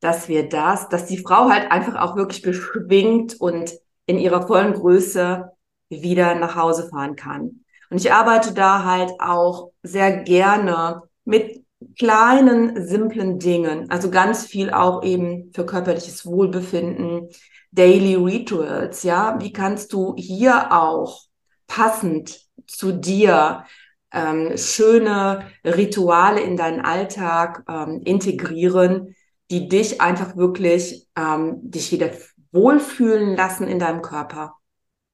[0.00, 3.72] dass wir das, dass die Frau halt einfach auch wirklich beschwingt und
[4.06, 5.52] in ihrer vollen Größe
[5.88, 7.64] wieder nach Hause fahren kann.
[7.90, 11.64] Und ich arbeite da halt auch sehr gerne mit
[11.98, 13.90] kleinen, simplen Dingen.
[13.90, 17.28] Also ganz viel auch eben für körperliches Wohlbefinden,
[17.70, 19.38] Daily Rituals, ja.
[19.40, 21.22] Wie kannst du hier auch
[21.66, 23.64] passend zu dir
[24.12, 29.14] ähm, schöne Rituale in deinen Alltag ähm, integrieren,
[29.50, 32.10] die dich einfach wirklich, ähm, dich wieder
[32.52, 34.54] wohlfühlen lassen in deinem Körper.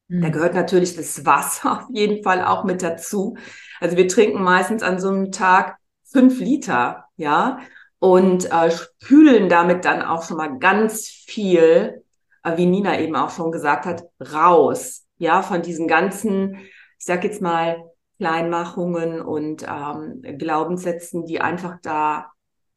[0.08, 0.22] Mhm.
[0.22, 3.36] Da gehört natürlich das Wasser auf jeden Fall auch mit dazu.
[3.80, 7.58] Also wir trinken meistens an so einem Tag fünf Liter, ja,
[7.98, 12.04] und äh, spülen damit dann auch schon mal ganz viel,
[12.44, 17.24] äh, wie Nina eben auch schon gesagt hat, raus, ja, von diesen ganzen, ich sag
[17.24, 17.87] jetzt mal,
[18.18, 22.32] Kleinmachungen und ähm, Glaubenssätzen, die einfach da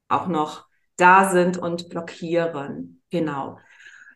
[0.08, 0.68] auch noch
[0.98, 3.02] da sind und blockieren.
[3.10, 3.58] Genau.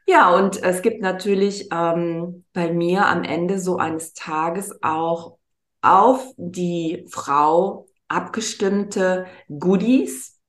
[0.08, 5.38] Ja, und es gibt natürlich ähm, bei mir am Ende so eines Tages auch
[5.82, 10.40] auf die Frau abgestimmte Goodies.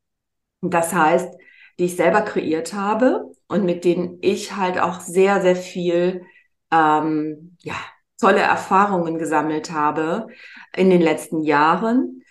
[0.61, 1.35] Das heißt,
[1.79, 6.23] die ich selber kreiert habe und mit denen ich halt auch sehr, sehr viel
[6.71, 7.77] ähm, ja,
[8.21, 10.29] tolle Erfahrungen gesammelt habe
[10.75, 12.23] in den letzten Jahren.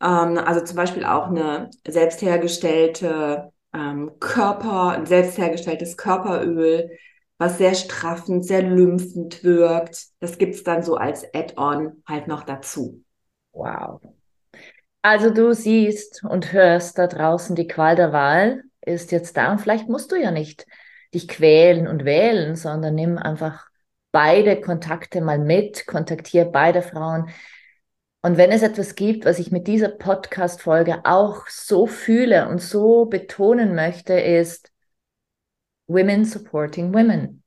[0.00, 6.90] Ähm, also zum Beispiel auch eine selbst hergestellte ähm, Körper, ein selbst hergestelltes Körperöl,
[7.38, 10.06] was sehr straffend, sehr lymphend wirkt.
[10.20, 13.02] Das gibt es dann so als Add-on halt noch dazu.
[13.52, 14.00] Wow.
[15.02, 19.60] Also du siehst und hörst da draußen, die Qual der Wahl ist jetzt da und
[19.60, 20.66] vielleicht musst du ja nicht
[21.14, 23.68] dich quälen und wählen, sondern nimm einfach
[24.16, 27.28] beide Kontakte mal mit, kontaktiere beide Frauen,
[28.22, 33.04] und wenn es etwas gibt, was ich mit dieser Podcast-Folge auch so fühle und so
[33.04, 34.72] betonen möchte, ist
[35.86, 37.42] Women supporting Women.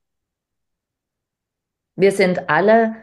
[1.96, 2.96] Wir sind alle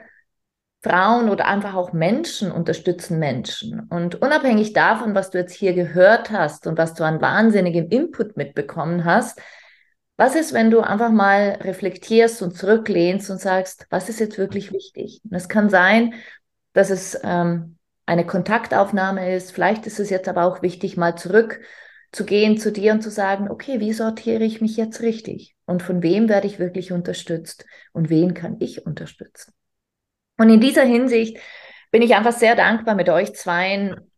[0.80, 3.80] Frauen oder einfach auch Menschen unterstützen Menschen.
[3.90, 8.36] Und unabhängig davon, was du jetzt hier gehört hast und was du an wahnsinnigem Input
[8.36, 9.40] mitbekommen hast,
[10.16, 14.72] was ist, wenn du einfach mal reflektierst und zurücklehnst und sagst, was ist jetzt wirklich
[14.72, 15.20] wichtig?
[15.24, 16.14] Und es kann sein,
[16.72, 19.52] dass es ähm, eine Kontaktaufnahme ist.
[19.52, 23.80] Vielleicht ist es jetzt aber auch wichtig, mal zurückzugehen zu dir und zu sagen, okay,
[23.80, 25.54] wie sortiere ich mich jetzt richtig?
[25.66, 27.66] Und von wem werde ich wirklich unterstützt?
[27.92, 29.52] Und wen kann ich unterstützen?
[30.38, 31.38] Und in dieser Hinsicht
[31.90, 34.10] bin ich einfach sehr dankbar, mit euch zweien,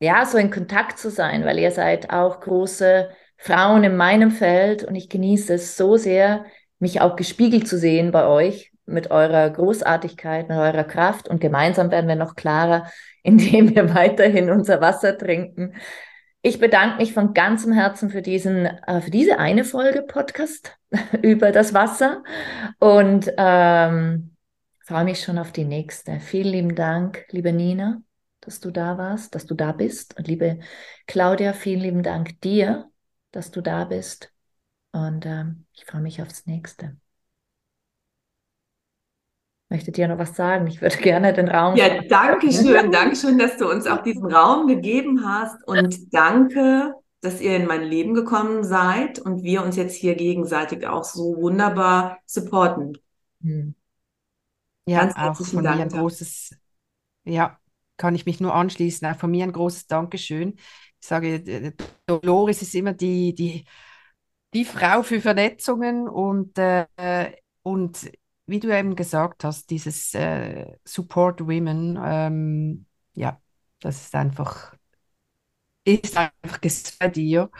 [0.00, 4.84] ja, so in Kontakt zu sein, weil ihr seid auch große Frauen in meinem Feld
[4.84, 6.44] und ich genieße es so sehr,
[6.78, 11.90] mich auch gespiegelt zu sehen bei euch mit eurer Großartigkeit, mit eurer Kraft und gemeinsam
[11.90, 12.90] werden wir noch klarer,
[13.22, 15.74] indem wir weiterhin unser Wasser trinken.
[16.42, 20.76] Ich bedanke mich von ganzem Herzen für diesen, äh, für diese eine Folge Podcast
[21.22, 22.22] über das Wasser
[22.78, 24.36] und ähm,
[24.84, 26.20] freue mich schon auf die nächste.
[26.20, 28.02] Vielen lieben Dank, liebe Nina,
[28.42, 30.60] dass du da warst, dass du da bist und liebe
[31.06, 32.90] Claudia, vielen lieben Dank dir,
[33.34, 34.32] dass du da bist
[34.92, 36.96] und ähm, ich freue mich aufs nächste.
[39.68, 40.66] Möchtet ihr noch was sagen?
[40.68, 41.74] Ich würde gerne den Raum.
[41.76, 42.92] Ja, danke schön.
[42.92, 45.66] Danke schön, dass du uns auch diesen Raum gegeben hast.
[45.66, 50.86] Und danke, dass ihr in mein Leben gekommen seid und wir uns jetzt hier gegenseitig
[50.86, 52.98] auch so wunderbar supporten.
[53.42, 53.74] Hm.
[54.86, 55.78] Ja, Ganz auch von Dank.
[55.78, 56.54] mir ein großes,
[57.24, 57.58] ja,
[57.96, 59.08] kann ich mich nur anschließen.
[59.08, 60.56] Auch von mir ein großes Dankeschön.
[61.04, 61.74] Ich sage,
[62.06, 63.66] Dolores ist immer die, die,
[64.54, 66.86] die Frau für Vernetzungen und, äh,
[67.62, 68.10] und
[68.46, 73.38] wie du eben gesagt hast, dieses äh, Support Women, ähm, ja,
[73.80, 74.74] das ist einfach,
[75.84, 76.58] ist einfach
[76.98, 77.50] bei dir.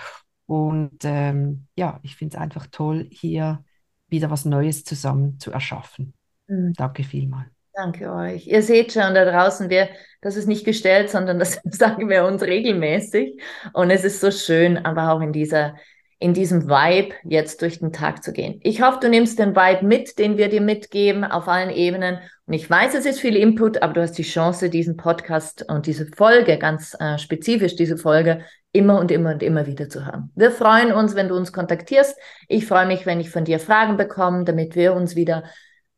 [0.47, 3.65] Und ähm, ja, ich finde es einfach toll, hier
[4.09, 6.15] wieder was Neues zusammen zu erschaffen.
[6.49, 6.75] Mhm.
[6.75, 7.54] Danke vielmals.
[7.75, 8.47] Danke euch.
[8.47, 9.89] Ihr seht schon da draußen, wir,
[10.21, 13.41] das ist nicht gestellt, sondern das sagen wir uns regelmäßig.
[13.73, 15.75] Und es ist so schön, aber auch in dieser,
[16.21, 18.61] in diesem Vibe jetzt durch den Tag zu gehen.
[18.63, 22.19] Ich hoffe, du nimmst den Vibe mit, den wir dir mitgeben auf allen Ebenen.
[22.47, 25.87] Und ich weiß, es ist viel Input, aber du hast die Chance, diesen Podcast und
[25.87, 30.31] diese Folge, ganz äh, spezifisch diese Folge, immer und immer und immer wieder zu hören.
[30.37, 32.17] Wir freuen uns, wenn du uns kontaktierst.
[32.47, 35.43] Ich freue mich, wenn ich von dir Fragen bekomme, damit wir uns wieder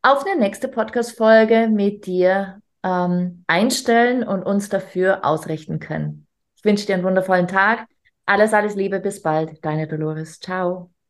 [0.07, 6.29] auf eine nächste Podcast-Folge mit dir ähm, einstellen und uns dafür ausrichten können.
[6.57, 7.87] Ich wünsche dir einen wundervollen Tag.
[8.25, 9.65] Alles, alles Liebe, bis bald.
[9.65, 10.39] Deine Dolores.
[10.39, 10.96] Ciao.